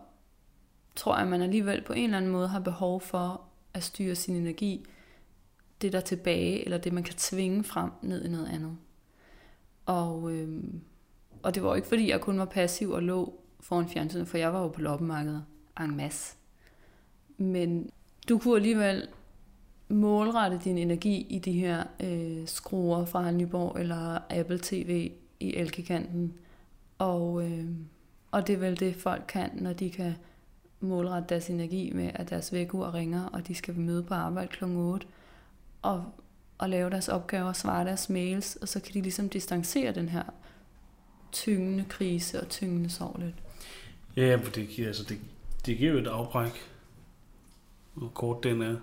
[0.96, 3.42] tror jeg, at man alligevel på en eller anden måde har behov for
[3.74, 4.86] at styre sin energi,
[5.82, 8.78] det der er tilbage, eller det man kan tvinge frem ned i noget andet.
[9.86, 10.64] Og, øh,
[11.44, 14.38] og det var jo ikke fordi, jeg kun var passiv og lå foran fjernsynet, for
[14.38, 15.46] jeg var jo på loppemarkedet
[15.80, 16.36] en masse.
[17.38, 17.90] Men
[18.30, 19.08] du kunne alligevel
[19.90, 26.34] målrette din energi i de her øh, skruer fra Nyborg eller Apple TV i elgiganten.
[26.98, 27.66] Og, øh,
[28.32, 30.16] og det er vel det, folk kan, når de kan
[30.80, 34.64] målrette deres energi med, at deres vækkeur ringer, og de skal møde på arbejde kl.
[34.64, 35.08] 8,
[35.82, 36.06] og,
[36.58, 40.24] og lave deres opgaver, svare deres mails, og så kan de ligesom distancere den her
[41.32, 43.36] tyngende krise og tyngende sorg lidt.
[44.16, 45.20] Ja, for det, giver, altså det,
[45.66, 46.52] det giver jo et afbræk,
[47.94, 48.76] hvor kort den er.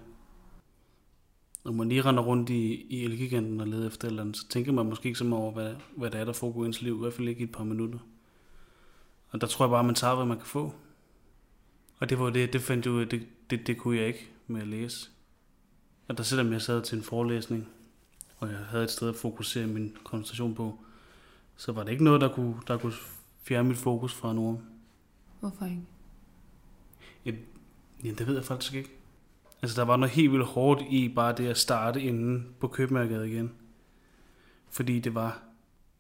[1.65, 4.49] Når man lige render rundt i, i Elgiganten og leder efter et eller andet, så
[4.49, 6.83] tænker man måske ikke så meget over, hvad, hvad det er, der foregår i ens
[6.83, 6.97] liv.
[6.97, 7.99] I hvert fald ikke i et par minutter.
[9.31, 10.75] Og der tror jeg bare, at man tager, hvad man kan få.
[11.99, 14.69] Og det var det, det fandt jo, det, det, det kunne jeg ikke med at
[14.69, 15.11] læse.
[16.09, 17.69] Og der selvom jeg sad til en forelæsning,
[18.39, 20.79] og jeg havde et sted at fokusere min koncentration på,
[21.57, 22.93] så var det ikke noget, der kunne, der kunne
[23.43, 24.61] fjerne mit fokus fra Nord.
[25.41, 25.83] Hvorfor ikke?
[27.25, 27.31] Ja,
[28.05, 28.91] det ved jeg faktisk ikke.
[29.63, 33.27] Altså, der var noget helt vildt hårdt i bare det at starte inden på købmærket
[33.27, 33.53] igen.
[34.71, 35.43] Fordi det var,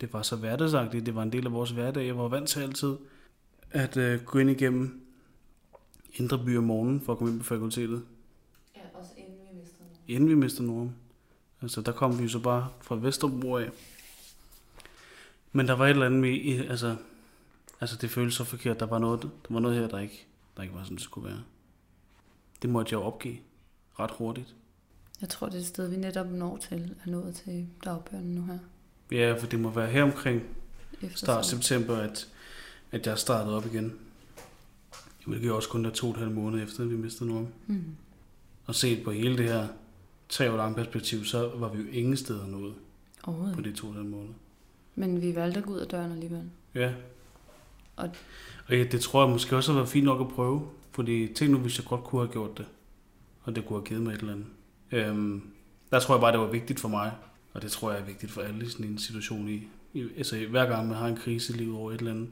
[0.00, 1.06] det var så hverdagsagtigt.
[1.06, 2.06] Det var en del af vores hverdag.
[2.06, 2.96] Jeg var vant til altid
[3.70, 5.00] at øh, gå ind igennem
[6.14, 8.02] Indre By om morgenen for at komme ind på fakultetet.
[8.76, 9.98] Ja, også inden vi mistede noget.
[10.08, 10.96] Inden vi mistede Norden.
[11.62, 13.70] Altså, der kom vi så bare fra Vesterbro af.
[15.52, 16.96] Men der var et eller andet med, altså,
[17.80, 18.80] altså det føltes så forkert.
[18.80, 21.28] Der var noget, der var noget her, der ikke, der ikke var, som det skulle
[21.28, 21.42] være.
[22.62, 23.36] Det måtte jeg jo opgive
[24.00, 24.54] ret hurtigt.
[25.20, 28.44] Jeg tror, det er et sted, vi netop når til, er nået til dagbøgerne nu
[28.44, 28.58] her.
[29.12, 30.42] Ja, for det må være her omkring
[31.02, 32.28] Efter start september, at,
[32.92, 33.92] at jeg startede op igen.
[35.26, 37.48] Hvilket også kun er to og en halv måned efter, at vi mistede Norden.
[37.66, 37.84] Mm.
[38.66, 39.68] Og set på hele det her
[40.28, 42.74] tre år lange perspektiv, så var vi jo ingen steder nået
[43.54, 44.34] på de to og en halv måneder.
[44.94, 46.50] Men vi valgte at gå ud af døren alligevel.
[46.74, 46.92] Ja.
[47.96, 48.10] Og-
[48.68, 50.66] Og ja, det tror jeg måske også har været fint nok at prøve.
[50.92, 52.66] Fordi tænk nu, hvis jeg godt kunne have gjort det.
[53.42, 54.46] Og det kunne have givet mig et eller andet.
[54.92, 55.42] Øhm,
[55.90, 57.12] der tror jeg bare, det var vigtigt for mig.
[57.52, 59.48] Og det tror jeg er vigtigt for alle i sådan en situation.
[59.48, 62.28] I, i, altså hver gang man har en krise i livet over et eller andet.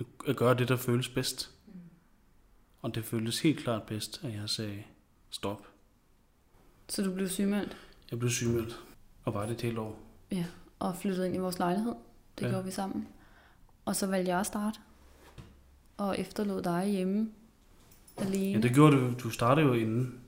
[0.00, 1.50] At, at gøre det, der føles bedst.
[2.82, 4.82] Og det føltes helt klart bedst, at jeg sagde
[5.30, 5.66] stop.
[6.88, 7.76] Så du blev sygemeldt
[8.10, 8.80] Jeg blev sygemeldt.
[9.24, 9.98] Og var det et helt år.
[10.78, 11.92] og flyttede ind i vores lejlighed.
[12.38, 12.46] Det Ja.
[12.46, 12.52] ja.
[12.52, 13.08] gjorde vi sammen.
[13.84, 14.78] Og så valgte jeg at starte.
[15.96, 17.30] Og efterlod dig hjemme
[18.16, 18.52] alene.
[18.52, 19.14] Ja, det gjorde du.
[19.22, 20.20] Du startede jo inden,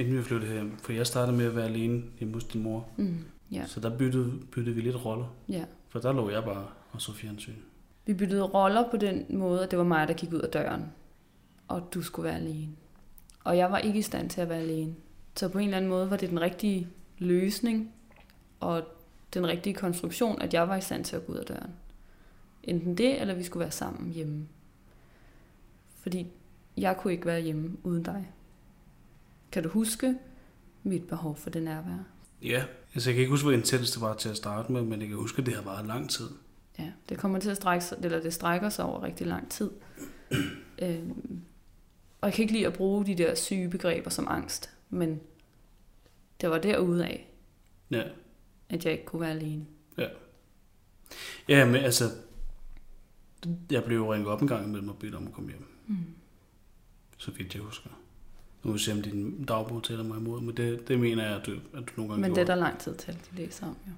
[0.00, 0.76] inden vi flyttede hjem.
[0.78, 2.88] For jeg startede med at være alene hjemme hos din mor.
[2.96, 3.16] Mm,
[3.52, 5.34] ja, Så der byttede, byttede vi lidt roller.
[5.48, 5.64] ja.
[5.88, 7.54] For der lå jeg bare og så fjernsyn.
[8.06, 10.84] Vi byttede roller på den måde, at det var mig, der gik ud af døren.
[11.68, 12.68] Og du skulle være alene.
[13.44, 14.94] Og jeg var ikke i stand til at være alene.
[15.36, 17.92] Så på en eller anden måde var det den rigtige løsning
[18.60, 18.82] og
[19.34, 21.70] den rigtige konstruktion, at jeg var i stand til at gå ud af døren.
[22.64, 24.46] Enten det, eller vi skulle være sammen hjemme.
[26.00, 26.26] Fordi
[26.76, 28.28] jeg kunne ikke være hjemme uden dig.
[29.52, 30.18] Kan du huske
[30.82, 32.04] mit behov for det nærvær?
[32.42, 35.00] Ja, altså jeg kan ikke huske, hvor intens det var til at starte med, men
[35.00, 36.28] jeg kan huske, at det har varet lang tid.
[36.78, 39.70] Ja, det kommer til at strække sig, eller det strækker sig over rigtig lang tid.
[40.82, 41.40] øhm,
[42.20, 45.20] og jeg kan ikke lide at bruge de der syge begreber som angst, men
[46.40, 47.26] det var derude af,
[47.90, 48.02] Ja,
[48.68, 49.66] at jeg ikke kunne være alene.
[51.48, 52.04] ja men altså,
[53.70, 55.96] jeg blev jo ringet op en gang imellem og bedt om at komme hjem, Mm.
[57.16, 57.90] så vidt jeg husker.
[58.62, 61.36] Nu vil jeg se, om din dagbog tæller mig imod, men det, det mener jeg,
[61.36, 63.66] at du, at du nogle gange Men det er der lang tid til, de læser
[63.66, 63.92] om, jo.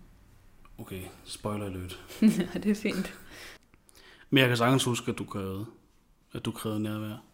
[0.78, 2.00] Okay, spoiler alert.
[2.22, 3.14] ja, det er fint.
[4.30, 5.66] Men jeg kan sagtens huske, at du krævede,
[6.32, 7.24] at du krævede nærvær.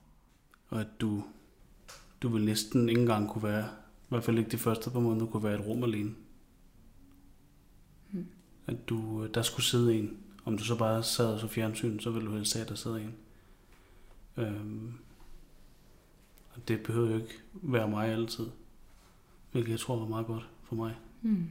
[0.68, 1.24] Og at du,
[2.22, 5.26] du ville næsten ikke engang kunne være, i hvert fald ikke de første par måneder,
[5.26, 6.14] kunne være et rum alene.
[8.10, 8.26] Mm.
[8.66, 10.18] At du, der skulle sidde en.
[10.44, 12.74] Om du så bare sad og så fjernsyn, så ville du helst se, at der
[12.74, 13.14] sidder en.
[14.36, 14.92] Øhm,
[16.68, 18.46] det behøver jo ikke være mig altid.
[19.52, 20.94] Hvilket jeg tror var meget godt for mig.
[21.22, 21.46] Mm.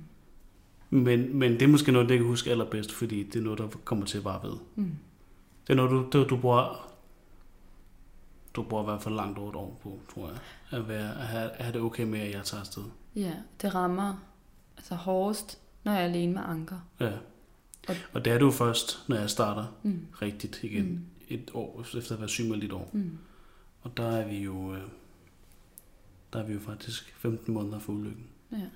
[0.90, 3.60] Men, men det er måske noget, det jeg kan huske allerbedst, fordi det er noget,
[3.60, 4.58] der kommer til at bare ved.
[4.76, 4.92] Mm.
[5.68, 6.92] Det er noget, du, du, du bruger,
[8.56, 10.38] du bruger i hvert fald langt over et år på, tror jeg.
[10.80, 12.84] At, være, at, have, at have det okay med, at jeg tager afsted.
[13.16, 14.14] Ja, det rammer
[14.78, 16.78] altså hårdest, når jeg er alene med anker.
[17.00, 17.12] Ja.
[17.90, 20.06] Og- Og det er du først, når jeg starter Mm.
[20.22, 20.86] rigtigt igen.
[20.90, 21.00] Mm.
[21.28, 22.90] Et år efter at have været sygemeldt et år.
[22.94, 23.18] Mm.
[23.88, 24.82] Og der er vi jo, øh,
[26.34, 28.28] der er vi jo faktisk 15 måneder for ulykken.
[28.52, 28.70] Ja.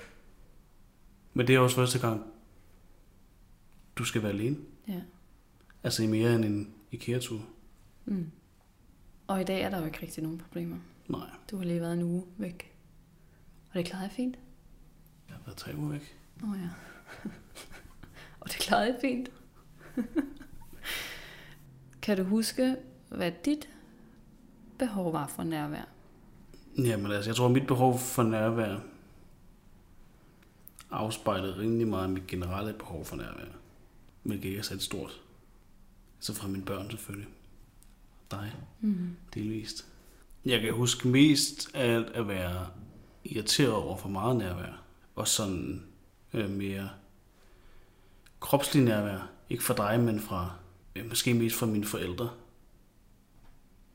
[1.34, 2.26] Men det er også første gang,
[3.96, 4.58] du skal være alene.
[4.88, 5.02] Ja.
[5.84, 7.42] Altså i mere end en, IKEA-tur.
[8.06, 8.32] Mm.
[9.28, 10.78] Og i dag er der jo ikke rigtig nogen problemer.
[11.08, 12.76] Nej, Du har lige været en uge væk.
[13.70, 14.40] Og det klarede jeg fint.
[15.28, 16.18] jeg har været tre uger væk.
[16.44, 16.70] Åh oh, ja.
[18.42, 19.32] og det klarede jeg fint.
[22.04, 22.78] kan du huske,
[23.10, 23.70] hvad dit
[24.82, 25.84] behov var for nærvær?
[26.78, 28.78] Jamen altså, jeg tror, at mit behov for nærvær
[30.92, 33.46] afspejlede rimelig meget mit generelle behov for nærvær.
[34.24, 35.22] Hvilket ikke er særlig stort.
[36.20, 37.28] Så fra mine børn selvfølgelig.
[38.32, 39.16] Dig, Mm.
[39.34, 39.86] delvist.
[40.46, 42.68] Jeg kan huske mest at, at være
[43.26, 44.82] irriteret over for meget nærvær.
[45.16, 45.84] Og sådan
[46.34, 46.90] øh, mere
[48.40, 49.30] kropslig nærvær.
[49.50, 50.52] Ikke fra dig, men fra
[50.96, 52.30] øh, måske mest fra mine forældre.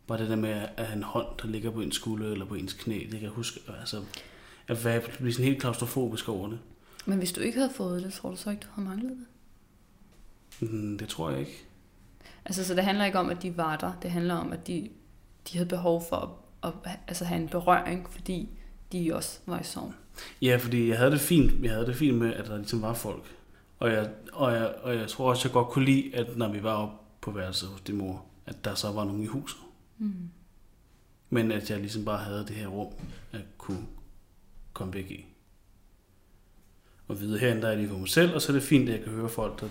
[0.06, 2.54] Bare det der med at have en hånd, der ligger på ens skulder eller på
[2.54, 2.98] ens knæ.
[2.98, 3.60] Det kan jeg huske.
[3.80, 4.02] Altså,
[4.68, 6.58] at være, blive sådan helt klaustrofobisk over det.
[7.06, 9.26] Men hvis du ikke havde fået det, tror du så ikke, du havde manglet det?
[10.70, 11.64] Mm, det tror jeg ikke.
[12.44, 13.92] Altså, så det handler ikke om, at de var der.
[14.02, 14.88] Det handler om, at de,
[15.48, 18.48] de havde behov for at, at altså, have en berøring, fordi
[18.92, 19.92] de også var i sorg.
[20.42, 22.94] Ja, fordi jeg havde det fint, jeg havde det fint med, at der ligesom var
[22.94, 23.24] folk.
[23.78, 26.62] Og jeg, og jeg, og jeg tror også, jeg godt kunne lide, at når vi
[26.62, 29.58] var oppe på værelset hos din mor, at der så var nogen i huset.
[29.98, 30.30] Mm.
[31.30, 32.92] Men at jeg ligesom bare havde det her rum,
[33.32, 33.86] at kunne
[34.72, 35.26] komme væk i.
[37.08, 38.88] Og vide, herinde der er jeg lige for mig selv, og så er det fint,
[38.88, 39.68] at jeg kan høre folk, der,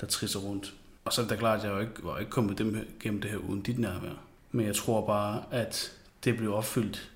[0.00, 0.74] der trisser rundt.
[1.04, 3.20] Og så er det da klart, at jeg jo ikke, var ikke kommet dem gennem
[3.20, 4.22] det her uden dit nærvær.
[4.52, 5.92] Men jeg tror bare, at
[6.24, 7.12] det blev opfyldt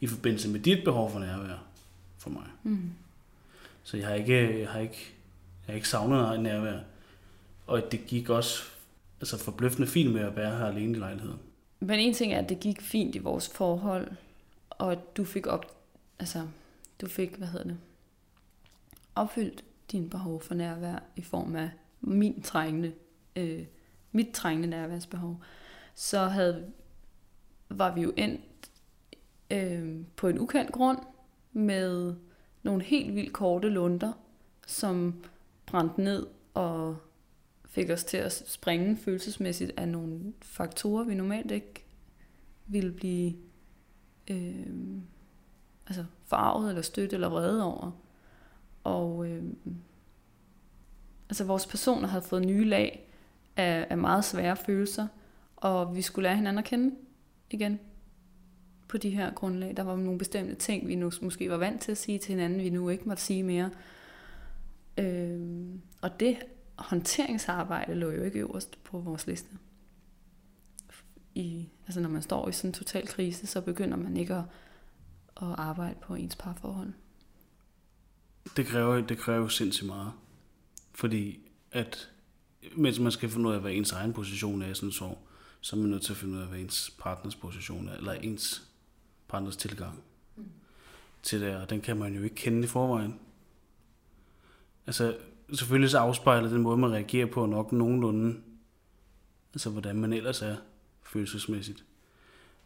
[0.00, 1.64] i forbindelse med dit behov for nærvær
[2.18, 2.46] for mig.
[2.62, 2.90] Mm.
[3.82, 5.14] Så jeg har ikke, jeg har ikke,
[5.66, 6.78] jeg har ikke savnet nærvær.
[7.66, 8.62] Og det gik også
[9.20, 11.38] altså forbløffende fint med at være her alene i lejligheden.
[11.80, 14.10] Men en ting er, at det gik fint i vores forhold,
[14.70, 15.76] og at du fik op,
[16.18, 16.46] altså,
[17.00, 17.78] du fik, hvad hedder det,
[19.14, 22.92] opfyldt dine behov for nærvær i form af min trængende,
[23.36, 23.64] øh,
[24.12, 25.42] mit trængende nærværsbehov,
[25.94, 26.72] så havde,
[27.68, 28.70] var vi jo endt
[29.50, 30.98] øh, på en ukendt grund
[31.52, 32.14] med
[32.62, 34.12] nogle helt vildt korte lunder,
[34.66, 35.24] som
[35.66, 36.96] brændte ned og
[37.76, 41.84] fik os til at springe følelsesmæssigt af nogle faktorer, vi normalt ikke
[42.66, 43.34] ville blive
[44.30, 44.66] øh,
[45.86, 47.90] altså farvet eller stødt eller vrede over.
[48.84, 49.42] Og øh,
[51.28, 53.10] altså vores personer havde fået nye lag
[53.56, 55.06] af, af meget svære følelser,
[55.56, 56.94] og vi skulle lære hinanden at kende
[57.50, 57.80] igen
[58.88, 59.76] på de her grundlag.
[59.76, 62.60] Der var nogle bestemte ting, vi nu måske var vant til at sige til hinanden,
[62.60, 63.70] vi nu ikke måtte sige mere.
[64.98, 65.40] Øh,
[66.00, 66.36] og det
[66.78, 69.48] håndteringsarbejde lå jo ikke øverst på vores liste.
[71.34, 74.44] I, altså når man står i sådan en total krise, så begynder man ikke at,
[75.36, 76.92] at arbejde på ens parforhold.
[78.56, 80.12] Det kræver, det kræver jo sindssygt meget.
[80.94, 81.38] Fordi
[81.72, 82.10] at,
[82.76, 85.18] mens man skal finde ud af, hvad ens egen position er i sådan en sorg,
[85.60, 88.12] så er man nødt til at finde ud af, hvad ens partners position er, eller
[88.12, 88.70] ens
[89.28, 90.02] partners tilgang
[90.36, 90.44] mm.
[91.22, 93.20] til det, og den kan man jo ikke kende i forvejen.
[94.86, 95.18] Altså,
[95.52, 98.40] selvfølgelig så afspejler den måde, man reagerer på nok nogenlunde,
[99.54, 100.56] altså hvordan man ellers er
[101.02, 101.84] følelsesmæssigt.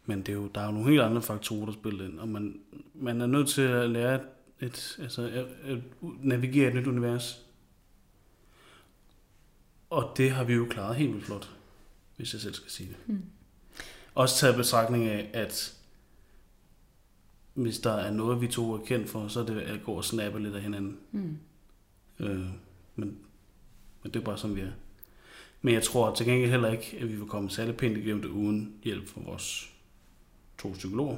[0.05, 2.27] Men det er jo, der er jo nogle helt andre faktorer, der spiller ind, og
[2.27, 2.59] man,
[2.93, 4.19] man er nødt til at lære
[4.59, 7.45] et, altså, at, at navigere et nyt univers.
[9.89, 11.49] Og det har vi jo klaret helt vildt flot,
[12.17, 12.97] hvis jeg selv skal sige det.
[13.07, 13.21] Mm.
[14.15, 15.77] Også taget betragtning af, at
[17.53, 20.05] hvis der er noget, vi to er kendt for, så er det at gå og
[20.05, 20.97] snappe lidt af hinanden.
[21.11, 21.37] Mm.
[22.19, 22.45] Øh,
[22.95, 23.17] men,
[24.03, 24.71] men det er bare sådan, vi er.
[25.61, 28.29] Men jeg tror til gengæld heller ikke, at vi vil komme særlig pænt igennem det
[28.29, 29.73] uden hjælp fra vores
[30.57, 31.17] to psykologer.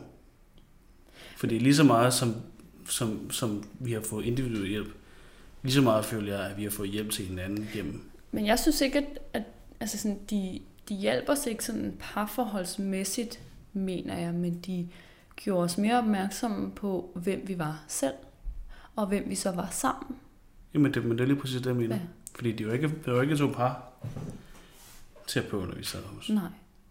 [1.43, 2.35] er lige så meget, som,
[2.89, 4.93] som, som vi har fået individuel hjælp,
[5.63, 8.01] lige så meget føler jeg, at vi har fået hjælp til hinanden gennem.
[8.31, 9.43] Men jeg synes ikke, at, at
[9.79, 10.59] altså sådan, de,
[10.89, 13.39] de hjælper os ikke sådan parforholdsmæssigt,
[13.73, 14.89] mener jeg, men de
[15.35, 18.13] gjorde os mere opmærksomme på, hvem vi var selv,
[18.95, 20.17] og hvem vi så var sammen.
[20.73, 21.95] Jamen det, men det er lige præcis det, jeg mener.
[21.95, 22.01] Ja.
[22.35, 23.91] Fordi det er jo ikke, det er jo ikke to par
[25.27, 26.29] terapeuter, vi sad hos.
[26.29, 26.43] Nej,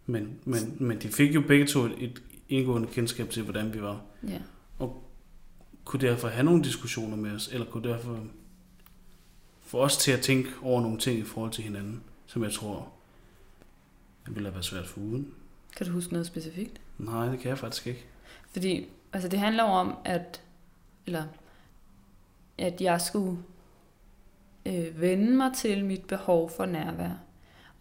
[0.05, 3.81] Men, men, men de fik jo begge to et, et indgående kendskab til, hvordan vi
[3.81, 4.01] var.
[4.27, 4.39] ja.
[5.85, 8.19] Kunne derfor have nogle diskussioner med os, eller kunne derfor
[9.65, 12.91] få os til at tænke over nogle ting i forhold til hinanden, som jeg tror,
[14.25, 15.33] det ville have været svært for uden.
[15.77, 16.81] Kan du huske noget specifikt?
[16.97, 18.05] Nej, det kan jeg faktisk ikke.
[18.51, 20.41] Fordi altså det handler om, at,
[21.05, 21.23] eller,
[22.57, 23.37] at jeg skulle
[24.65, 27.23] øh, vende mig til mit behov for nærvær.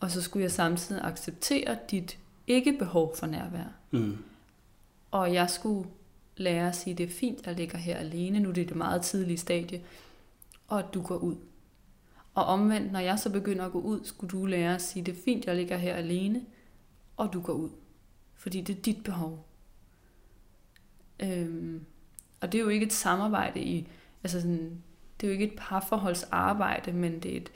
[0.00, 3.72] Og så skulle jeg samtidig acceptere dit ikke-behov for nærvær.
[3.90, 4.18] Mm.
[5.10, 5.88] Og jeg skulle
[6.36, 8.40] lære at sige, det er fint, jeg ligger her alene.
[8.40, 9.82] Nu er det det meget tidlige stadie.
[10.68, 11.36] Og at du går ud.
[12.34, 15.12] Og omvendt, når jeg så begynder at gå ud, skulle du lære at sige, det
[15.12, 16.44] er fint, jeg ligger her alene,
[17.16, 17.70] og du går ud.
[18.34, 19.46] Fordi det er dit behov.
[21.20, 21.84] Øhm,
[22.40, 23.88] og det er jo ikke et samarbejde i,
[24.22, 24.82] altså sådan,
[25.22, 27.52] det er jo ikke et parforholdsarbejde, men det er et,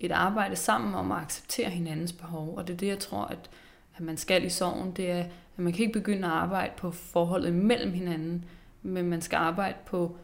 [0.00, 2.56] et arbejde sammen om at acceptere hinandens behov.
[2.56, 3.50] Og det er det, jeg tror, at,
[3.96, 6.90] at man skal i sorgen, det er, at man kan ikke begynde at arbejde på
[6.90, 8.44] forholdet mellem hinanden,
[8.82, 10.16] men man skal arbejde på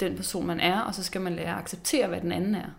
[0.00, 2.70] den person, man er, og så skal man lære at acceptere, hvad den anden er.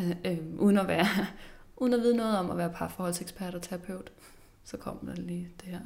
[0.00, 1.06] Øh, øh, uden, at være,
[1.76, 4.12] uden at vide noget om at være parforholdsekspert og terapeut.
[4.64, 5.80] Så kom der lige det her.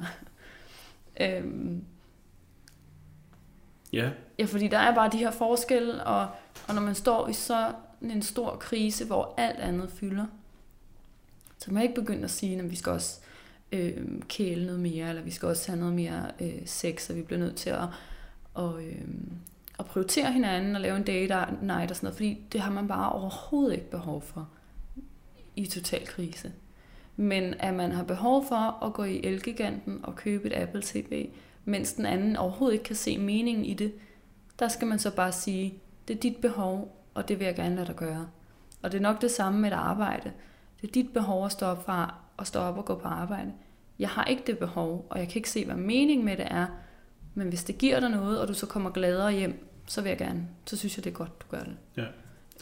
[1.21, 1.45] Øh,
[3.93, 6.27] Ja, Ja, fordi der er bare de her forskelle, og,
[6.67, 10.25] og når man står i så en stor krise, hvor alt andet fylder,
[11.57, 13.19] så man ikke begyndt at sige, at vi skal også
[13.71, 17.21] øh, kæle noget mere, eller vi skal også have noget mere øh, sex, og vi
[17.21, 17.83] bliver nødt til at,
[18.53, 19.05] og, øh,
[19.79, 22.87] at prioritere hinanden og lave en date night og sådan noget, fordi det har man
[22.87, 24.49] bare overhovedet ikke behov for
[25.55, 26.51] i total krise.
[27.15, 31.29] Men at man har behov for at gå i Elgiganten og købe et Apple TV,
[31.65, 33.93] mens den anden overhovedet ikke kan se meningen i det,
[34.59, 35.73] der skal man så bare sige,
[36.07, 38.27] det er dit behov, og det vil jeg gerne lade dig gøre.
[38.81, 40.31] Og det er nok det samme med et arbejde.
[40.81, 43.51] Det er dit behov at stå op, fra, at stå op og gå på arbejde.
[43.99, 46.67] Jeg har ikke det behov, og jeg kan ikke se, hvad meningen med det er.
[47.33, 50.17] Men hvis det giver dig noget, og du så kommer gladere hjem, så vil jeg
[50.17, 50.47] gerne.
[50.65, 51.75] Så synes jeg, det er godt, du gør det.
[51.97, 52.05] Ja.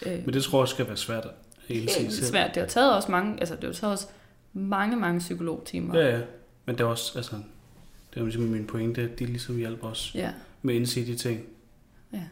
[0.05, 1.31] Øh, men det tror jeg skal være svært at
[1.67, 2.25] hele helt selv.
[2.25, 2.55] svært.
[2.55, 4.07] Det har taget også mange, altså det har taget også
[4.53, 5.99] mange, mange psykologtimer.
[5.99, 6.21] Ja, ja.
[6.65, 7.35] Men det er også, altså,
[8.19, 10.33] det er jo ligesom min pointe, de ligesom hjælper os ja.
[10.61, 11.45] med indsigt i ting.
[12.13, 12.23] Ja.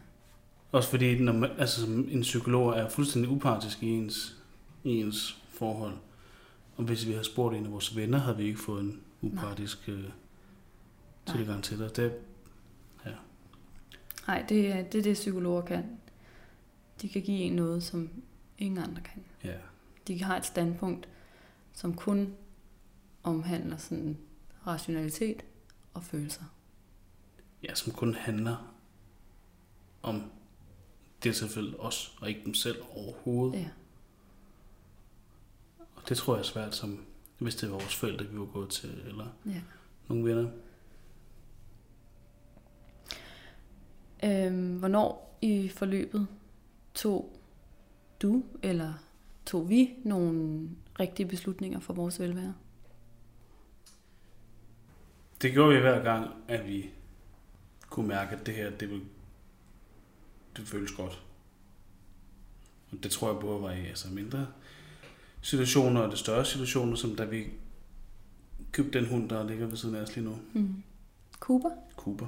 [0.71, 4.38] Også fordi når man, altså, som en psykolog er fuldstændig upartisk i ens,
[4.84, 5.93] i ens forhold.
[6.76, 9.89] Og hvis vi havde spurgt en af vores venner, havde vi ikke fået en upartisk
[9.89, 10.04] øh,
[11.26, 11.95] tilgang til det.
[11.95, 12.13] det.
[14.28, 15.84] Nej, det er, det er det, psykologer kan.
[17.02, 18.10] De kan give en noget, som
[18.58, 19.23] ingen andre kan.
[19.43, 19.58] Ja.
[20.08, 21.10] De har et standpunkt,
[21.73, 22.34] som kun
[23.23, 24.17] omhandler sådan
[24.67, 25.43] rationalitet
[25.97, 26.43] og følelser.
[27.63, 28.73] ja, som kun handler
[30.01, 30.31] om
[31.23, 33.60] det tilfælde os, og ikke dem selv overhovedet.
[33.60, 33.69] Ja.
[35.95, 37.05] Og det tror jeg er svært, som
[37.38, 39.62] hvis det var vores forældre, vi var gået til, eller ja.
[40.07, 40.51] nogle venner.
[44.23, 46.27] Øhm, hvornår i forløbet
[46.93, 47.39] tog
[48.21, 48.93] du, eller
[49.45, 52.53] tog vi nogle rigtige beslutninger for vores velvære?
[55.41, 56.89] Det gjorde vi hver gang, at vi
[57.89, 59.02] kunne mærke, at det her, det, vil,
[60.58, 61.23] det føles godt.
[62.91, 64.47] Og det tror jeg både var i altså mindre
[65.41, 67.47] situationer og det større situationer, som da vi
[68.71, 70.39] købte den hund, der ligger ved siden af os lige nu.
[70.54, 70.84] Mm.
[71.39, 71.69] Cooper?
[71.95, 72.28] Cooper.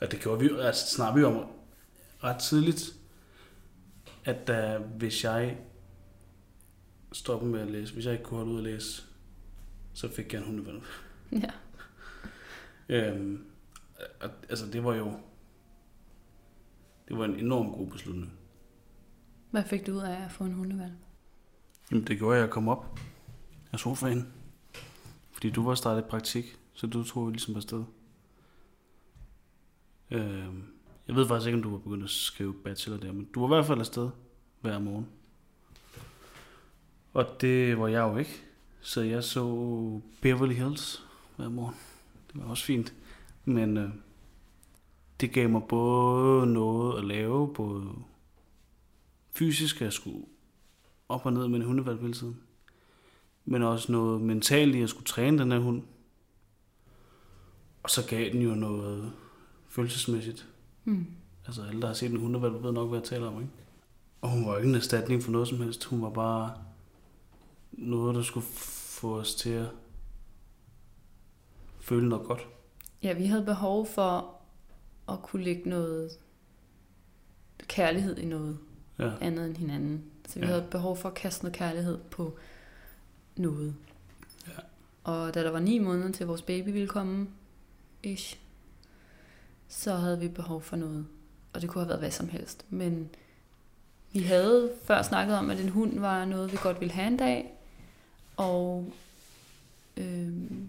[0.00, 1.46] Og det gjorde vi jo, altså snakker vi om
[2.24, 2.94] ret tidligt,
[4.24, 5.58] at da, hvis jeg
[7.12, 9.02] stoppede med at læse, hvis jeg ikke kunne holde ud at læse,
[9.94, 10.82] så fik jeg en hundevalg.
[11.32, 11.50] Ja.
[12.88, 13.44] Øhm,
[14.48, 15.12] altså det var jo,
[17.08, 18.32] det var en enorm god beslutning.
[19.50, 20.92] Hvad fik du ud af at få en hundevalg?
[21.90, 23.00] Jamen det gjorde jeg at komme op
[23.72, 24.32] af sofaen.
[25.32, 27.84] Fordi du var startet i praktik, så du tog ligesom afsted.
[30.10, 30.64] Øhm,
[31.08, 33.46] jeg ved faktisk ikke, om du var begyndt at skrive bachelor der, men du var
[33.46, 34.10] i hvert fald afsted
[34.60, 35.08] hver morgen.
[37.12, 38.42] Og det var jeg jo ikke.
[38.80, 39.40] Så jeg så
[40.20, 41.74] Beverly Hills hver morgen.
[42.32, 42.94] Det var også fint.
[43.44, 43.90] Men øh,
[45.20, 47.90] det gav mig både noget at lave, både
[49.32, 50.24] fysisk, at jeg skulle
[51.08, 52.40] op og ned med en hundevalg hele tiden.
[53.44, 55.82] Men også noget mentalt i at skulle træne den her hund.
[57.82, 59.12] Og så gav den jo noget
[59.68, 60.48] følelsesmæssigt.
[60.84, 61.06] Mm.
[61.46, 63.52] Altså alle, der har set en hundevalg, ved nok, hvad jeg taler om, ikke?
[64.20, 65.84] Og hun var ikke en erstatning for noget som helst.
[65.84, 66.52] Hun var bare
[67.72, 69.66] noget, der skulle få os til at
[71.82, 72.48] føle noget godt.
[73.02, 74.34] Ja, vi havde behov for
[75.08, 76.10] at kunne lægge noget
[77.66, 78.58] kærlighed i noget
[78.98, 80.04] Ja, andet end hinanden.
[80.28, 80.46] Så vi Ja.
[80.52, 82.36] havde behov for at kaste noget kærlighed på
[83.36, 83.74] noget.
[84.46, 84.52] Ja.
[85.04, 87.28] Og da der var ni måneder til vores baby ville komme,
[88.02, 88.38] ish,
[89.68, 91.06] så havde vi behov for noget.
[91.52, 92.64] Og det kunne have været hvad som helst.
[92.70, 93.10] Men
[94.12, 97.16] vi havde før snakket om, at en hund var noget, vi godt ville have en
[97.16, 97.58] dag.
[98.36, 98.92] Og,
[99.96, 100.68] øhm,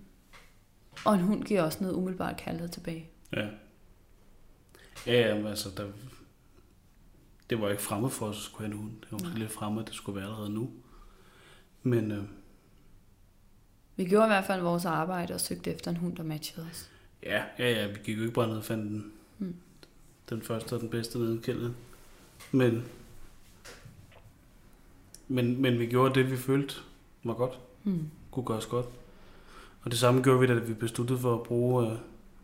[1.05, 3.09] og en hund giver også noget umiddelbart kærlighed tilbage.
[3.33, 3.47] ja.
[5.07, 5.87] Ja, ja, men altså, der,
[7.49, 8.91] det var ikke fremmed for os at skulle have en hund.
[9.01, 9.37] Det var måske Nej.
[9.39, 10.71] lidt fremmed, at det skulle være allerede nu.
[11.83, 12.23] Men øh,
[13.95, 16.89] Vi gjorde i hvert fald vores arbejde og søgte efter en hund, der matchede os.
[17.23, 19.55] ja, ja, ja, vi gik jo ikke bare ned og fandt den, Mm.
[20.29, 21.75] den første og den bedste nede i kældet.
[22.51, 22.83] Men
[25.27, 26.75] Men, men vi gjorde det, vi følte
[27.23, 28.09] var godt, Mm.
[28.31, 28.85] kunne gøres godt.
[29.83, 31.97] Og det samme gjorde vi, da vi besluttede for at bruge uh,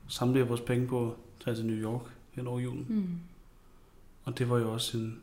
[0.07, 1.13] samtlige vores penge på at
[1.43, 2.85] tage til New York hen over julen.
[2.89, 3.19] Mm.
[4.23, 5.21] Og det var jo også en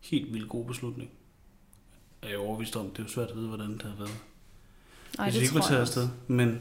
[0.00, 1.10] helt vildt god beslutning.
[2.22, 4.18] Jeg er overbevist om, det er jo svært at vide, hvordan det havde været.
[5.18, 6.08] Ej, hvis det ikke var taget afsted.
[6.26, 6.60] Men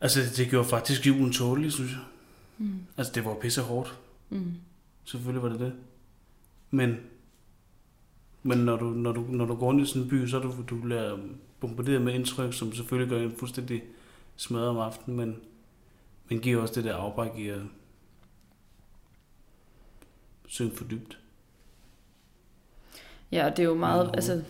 [0.00, 2.00] altså, det gjorde faktisk julen tålelig, synes jeg.
[2.58, 2.78] Mm.
[2.96, 3.98] Altså, det var pisse hårdt.
[4.30, 4.54] Mm.
[5.04, 5.74] Selvfølgelig var det det.
[6.70, 6.96] Men,
[8.46, 10.42] men når, du, når, du, når du går ind i sådan en by, så er
[10.42, 11.18] du, du bliver
[11.60, 13.82] bombarderet med indtryk, som selvfølgelig gør en fuldstændig
[14.36, 15.36] smadret om aftenen, men,
[16.28, 17.60] men giver også det der afbræk i at
[20.46, 21.18] synge for dybt.
[23.32, 24.42] Ja, og det er jo meget, altså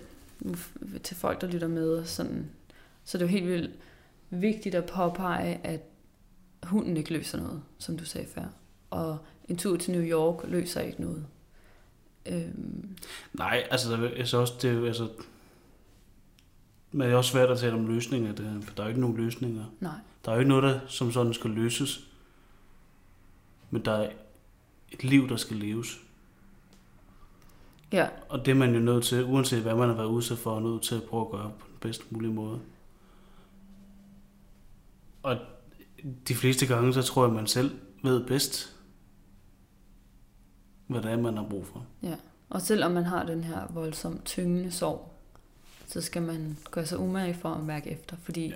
[1.03, 2.51] til folk, der lytter med, sådan,
[3.05, 3.70] så det er jo helt vildt
[4.30, 5.80] vigtigt at påpege, at
[6.62, 8.45] hunden ikke løser noget, som du sagde før.
[8.90, 9.18] Og
[9.49, 11.26] en tur til New York løser ikke noget.
[12.27, 12.97] Øhm,
[13.33, 15.09] Nej, altså, der, er- altså også, det er altså,
[16.93, 19.01] men det er også svært at tale om løsninger, det for der er jo ikke
[19.01, 19.64] nogen løsninger.
[19.81, 19.93] nej.
[20.25, 22.09] Der er jo ikke noget, der som sådan skal løses,
[23.70, 24.11] men der er
[24.93, 25.99] et liv, der skal leves.
[27.93, 30.57] Ja, Og det er man jo nødt til, uanset hvad man har været udsat for,
[30.57, 32.61] er nødt til at prøve at gøre på den bedst mulige måde.
[35.22, 35.39] Og
[36.29, 38.74] de fleste gange, så tror jeg, man selv ved bedst,
[40.87, 41.87] hvad det er, man har brug for.
[42.03, 42.14] ja.
[42.51, 45.12] Og selvom man har den her voldsomt tyngende sorg,
[45.87, 48.16] så skal man gøre sig umage for at mærke efter.
[48.22, 48.55] Fordi Ja.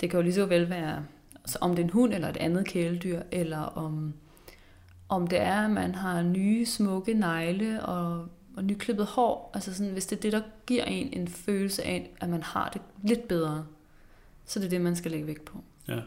[0.00, 2.36] det kan jo lige så vel være, altså om det er en hund eller et
[2.36, 4.14] andet kæledyr, eller om,
[5.08, 8.26] om det er, at man har nye, smukke negle og,
[8.56, 9.50] og nyklippet hår.
[9.54, 12.68] Altså sådan, hvis det er det, der giver en en følelse af, at man har
[12.72, 13.66] det lidt bedre,
[14.46, 15.58] så det er det, man skal lægge vægt på.
[15.88, 16.00] Ja.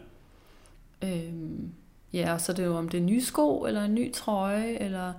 [1.04, 1.72] Øhm,
[2.12, 4.66] ja, og så er det jo, om det er nye sko, eller en ny trøje,
[4.78, 5.12] eller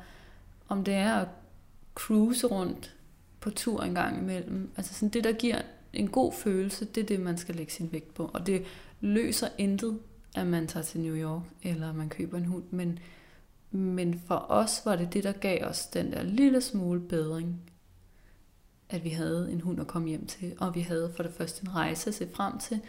[0.74, 1.28] om det er at
[1.96, 2.96] cruise rundt
[3.40, 4.72] på tur en gang imellem.
[4.78, 5.62] Altså sådan det, der giver
[5.94, 8.32] en god følelse, det er det, man skal lægge sin vægt på.
[8.34, 8.66] Og det
[9.02, 10.00] løser intet,
[10.36, 12.64] at man tager til New York, eller man køber en hund.
[12.72, 13.00] Men,
[13.72, 17.72] men for os var det det, der gav os den der lille smule bedring,
[18.90, 20.54] at vi havde en hund at komme hjem til.
[20.60, 22.82] Og vi havde for det første en rejse at se frem til,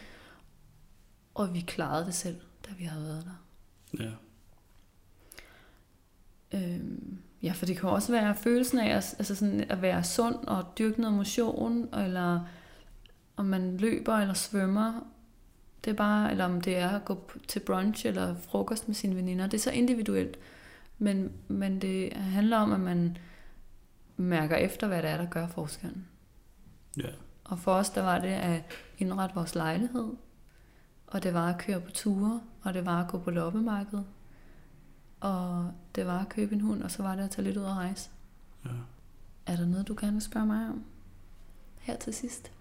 [1.34, 3.34] og vi klarede det selv, da vi havde været der.
[4.04, 4.12] Ja.
[6.58, 10.36] Øhm, ja, for det kan også være følelsen af at, altså sådan at være sund
[10.46, 12.40] og dyrke noget motion, eller
[13.36, 15.06] om man løber eller svømmer.
[15.84, 19.16] Det er bare, eller om det er at gå til brunch eller frokost med sine
[19.16, 19.46] veninder.
[19.46, 20.38] Det er så individuelt.
[20.98, 23.16] Men, men det handler om, at man
[24.16, 26.06] mærker efter, hvad det er, der gør forskellen.
[26.96, 27.08] Ja.
[27.44, 28.62] Og for os, der var det at
[28.98, 30.12] indrette vores lejlighed,
[31.06, 34.04] og det var at køre på ture, og det var at gå på loppemarkedet,
[35.24, 37.62] og det var at købe en hund, og så var det at tage lidt ud
[37.62, 38.10] og rejse.
[38.64, 38.70] ja.
[39.46, 40.84] Er der noget, du gerne vil spørge mig om?
[41.78, 42.52] Her til sidst.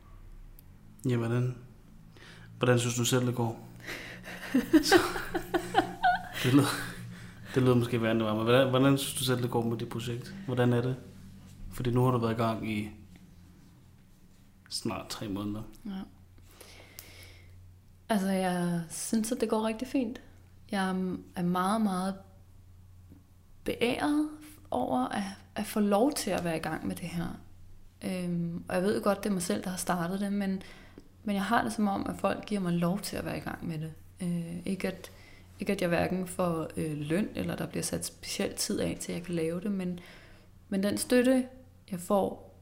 [1.09, 1.55] Ja, hvordan,
[2.57, 3.69] hvordan synes du selv, det går?
[4.83, 4.95] Så,
[6.43, 6.65] det, lyder,
[7.55, 9.63] det lyder måske værre, end det var, men hvordan, hvordan synes du selv, det går
[9.63, 10.35] med det projekt?
[10.45, 10.95] Hvordan er det?
[11.71, 12.89] Fordi nu har du været i gang i
[14.69, 15.61] snart tre måneder.
[15.85, 16.01] Ja.
[18.09, 20.21] Altså, jeg synes, at det går rigtig fint.
[20.71, 20.89] Jeg
[21.35, 22.15] er meget, meget
[23.63, 24.29] beæret
[24.71, 25.23] over at,
[25.55, 27.39] at få lov til at være i gang med det her.
[28.03, 30.61] Øhm, og jeg ved jo godt, det er mig selv, der har startet det, men,
[31.23, 33.41] men jeg har det som om, at folk giver mig lov til at være i
[33.41, 33.93] gang med det.
[34.21, 35.11] Øh, ikke, at,
[35.59, 39.11] ikke at jeg hverken får øh, løn, eller der bliver sat speciel tid af til,
[39.11, 39.99] at jeg kan lave det, men,
[40.69, 41.47] men den støtte,
[41.91, 42.55] jeg får,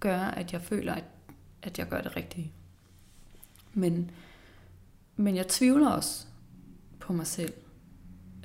[0.00, 1.04] gør, at jeg føler, at,
[1.62, 2.52] at jeg gør det rigtige.
[3.74, 4.10] Men,
[5.16, 6.26] men jeg tvivler også
[7.00, 7.52] på mig selv,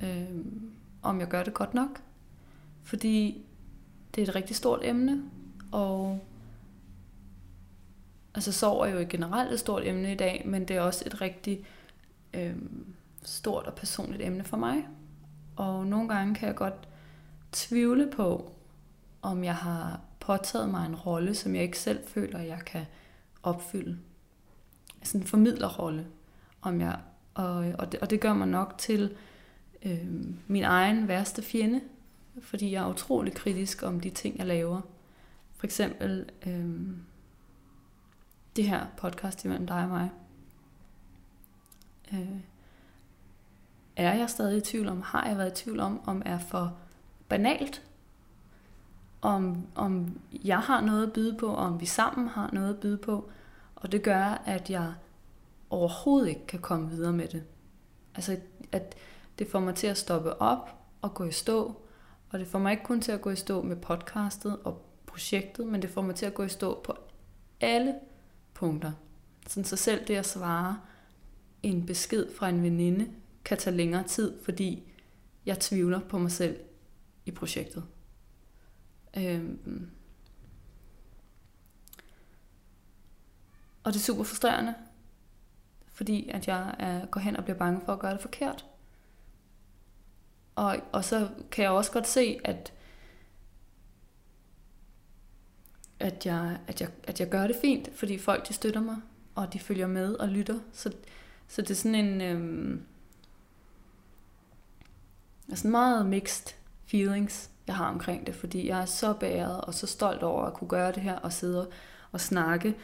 [0.02, 0.44] øh,
[1.02, 2.02] om jeg gør det godt nok.
[2.82, 3.44] Fordi
[4.14, 5.22] det er et rigtig stort emne,
[5.72, 6.20] og
[8.34, 11.20] altså sorg er jo generelt et stort emne i dag, men det er også et
[11.20, 11.64] rigtig
[12.34, 12.56] øh,
[13.22, 14.88] stort og personligt emne for mig.
[15.56, 16.88] Og nogle gange kan jeg godt
[17.52, 18.52] tvivle på,
[19.22, 22.84] om jeg har påtaget mig en rolle, som jeg ikke selv føler, jeg kan
[23.42, 23.98] opfylde.
[25.00, 26.06] Altså en formidlerrolle.
[26.62, 26.98] Om jeg,
[27.34, 29.16] og, og, det, og det gør mig nok til
[29.82, 30.06] øh,
[30.46, 31.80] min egen værste fjende,
[32.40, 34.80] fordi jeg er utrolig kritisk om de ting, jeg laver.
[35.56, 36.76] For eksempel øh,
[38.56, 40.10] det her podcast imellem dig og mig.
[42.12, 42.40] Øh,
[43.96, 46.76] er jeg stadig i tvivl om, har jeg været i tvivl om, om er for
[47.28, 47.82] banalt,
[49.20, 52.80] om, om jeg har noget at byde på, og om vi sammen har noget at
[52.80, 53.30] byde på.
[53.76, 54.92] Og det gør, at jeg
[55.70, 57.44] overhovedet ikke kan komme videre med det.
[58.14, 58.36] Altså,
[58.72, 58.94] at
[59.38, 60.70] det får mig til at stoppe op
[61.02, 61.82] og gå i stå,
[62.30, 65.66] Og det får mig ikke kun til at gå i stå med podcastet og projektet,
[65.66, 66.94] men det får mig til at gå i stå på
[67.60, 67.94] alle
[68.54, 68.92] punkter.
[69.46, 70.80] Sådan så selv det at svare
[71.62, 73.08] en besked fra en veninde
[73.44, 74.92] kan tage længere tid, fordi
[75.46, 76.60] jeg tvivler på mig selv
[77.26, 77.84] i projektet.
[79.16, 79.90] Øhm.
[83.82, 84.74] Og det er super frustrerende,
[85.92, 88.67] fordi at jeg er, går hen og bliver bange for at gøre det forkert.
[90.58, 92.72] Og, og så kan jeg også godt se, at,
[96.00, 98.96] at, jeg, at, jeg, at jeg gør det fint, fordi folk de støtter mig,
[99.34, 100.58] og de følger med og lytter.
[100.72, 100.92] Så,
[101.48, 102.20] så det er sådan en...
[102.20, 102.82] Øhm,
[105.48, 106.54] altså meget mixed
[106.86, 110.54] feelings, jeg har omkring det, fordi jeg er så bæret og så stolt over at
[110.54, 111.70] kunne gøre det her og sidde
[112.12, 112.74] og snakke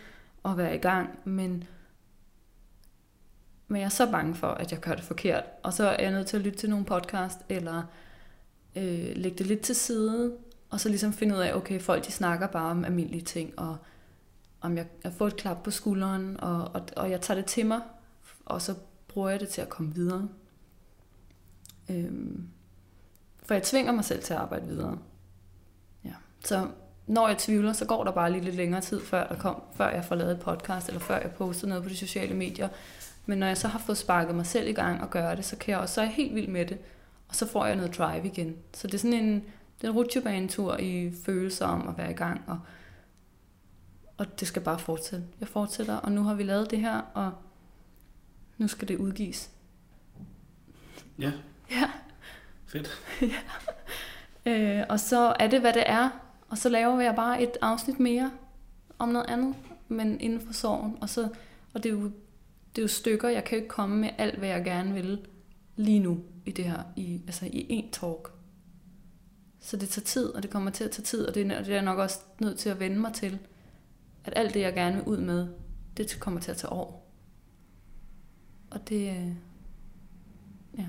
[0.42, 1.64] og være i gang, men
[3.68, 5.44] men jeg er så bange for, at jeg gør det forkert.
[5.62, 7.82] Og så er jeg nødt til at lytte til nogle podcast, eller
[8.76, 10.32] øh, lægge det lidt til side,
[10.70, 13.76] og så ligesom finde ud af, okay, folk de snakker bare om almindelige ting, og
[14.60, 17.66] om jeg, jeg får et klap på skulderen, og, og, og jeg tager det til
[17.66, 17.80] mig,
[18.44, 18.74] og så
[19.08, 20.28] bruger jeg det til at komme videre.
[21.90, 22.48] Øhm,
[23.42, 24.98] for jeg tvinger mig selv til at arbejde videre.
[26.04, 26.14] Ja.
[26.44, 26.68] Så
[27.06, 29.88] når jeg tvivler, så går der bare lige lidt længere tid, før, der kom, før
[29.88, 32.68] jeg får lavet et podcast, eller før jeg poster noget på de sociale medier,
[33.26, 35.56] men når jeg så har fået sparket mig selv i gang og gøre det, så
[35.56, 36.78] kan jeg også, så er jeg helt vild med det.
[37.28, 38.56] Og så får jeg noget drive igen.
[38.74, 39.34] Så det er sådan en,
[39.80, 42.44] det er en rutsjebanetur i følelser om at være i gang.
[42.46, 42.58] Og,
[44.16, 45.26] og det skal bare fortsætte.
[45.40, 47.32] Jeg fortsætter, og nu har vi lavet det her, og
[48.58, 49.50] nu skal det udgives.
[51.18, 51.32] Ja.
[51.70, 51.90] Ja.
[52.66, 52.90] Fedt.
[54.46, 54.80] ja.
[54.80, 56.10] Øh, og så er det, hvad det er.
[56.48, 58.30] Og så laver jeg bare et afsnit mere
[58.98, 59.54] om noget andet,
[59.88, 60.98] men inden for sorgen.
[61.00, 61.28] Og, så,
[61.74, 62.10] og det er jo
[62.74, 65.26] det er jo stykker, jeg kan jo ikke komme med alt, hvad jeg gerne vil
[65.76, 68.32] lige nu i det her, i, altså i en talk.
[69.60, 71.68] Så det tager tid, og det kommer til at tage tid, og det er, det
[71.68, 73.38] er jeg nok også nødt til at vende mig til,
[74.24, 75.48] at alt det, jeg gerne vil ud med,
[75.96, 77.12] det kommer til at tage år.
[78.70, 79.34] Og det er,
[80.78, 80.88] ja,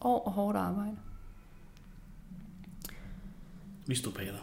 [0.00, 0.96] år og hårdt arbejde.
[3.86, 4.40] Vi står bag dig.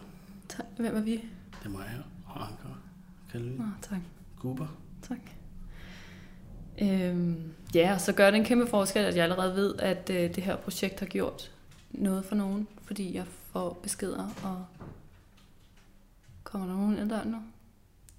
[0.48, 0.66] Tak.
[0.76, 1.12] Hvem er vi?
[1.12, 2.82] Det er mig og Anker.
[3.32, 3.56] Kalle.
[3.56, 4.00] Nå, tak.
[4.38, 4.66] Guber.
[5.02, 5.43] Tak.
[6.82, 10.34] Øhm, ja, og så gør det en kæmpe forskel, at jeg allerede ved, at øh,
[10.34, 11.52] det her projekt har gjort
[11.90, 14.64] noget for nogen, fordi jeg får beskeder, og
[16.44, 17.36] kommer der nogen ind nu?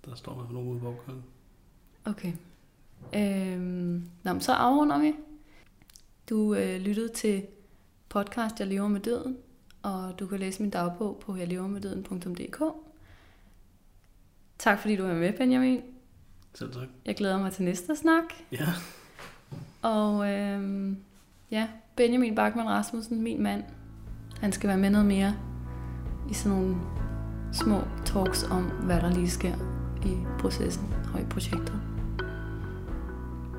[0.06, 1.24] Der står der nogen ude på baggrunden.
[2.06, 2.34] Okay.
[3.16, 5.14] Øhm, nå, men så afrunder vi.
[6.30, 7.46] Du øh, lyttede til
[8.10, 9.38] podcast Jeg lever med døden,
[9.82, 12.62] og du kan læse min dagbog på jeglevermeddøden.dk.
[14.58, 15.82] Tak fordi du var med, Benjamin.
[16.56, 16.88] Selv tak.
[17.06, 18.24] Jeg glæder mig til næste snak.
[18.52, 18.66] Ja.
[19.82, 20.98] Og øhm,
[21.52, 23.64] ja, Benjamin Bachmann Rasmussen, min mand,
[24.40, 25.36] han skal være med noget mere
[26.30, 26.76] i sådan nogle
[27.54, 29.56] små talks om, hvad der lige sker
[30.06, 31.82] i processen og i projektet.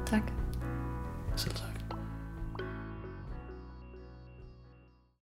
[0.07, 0.33] Tak.
[1.37, 1.66] Selv tak.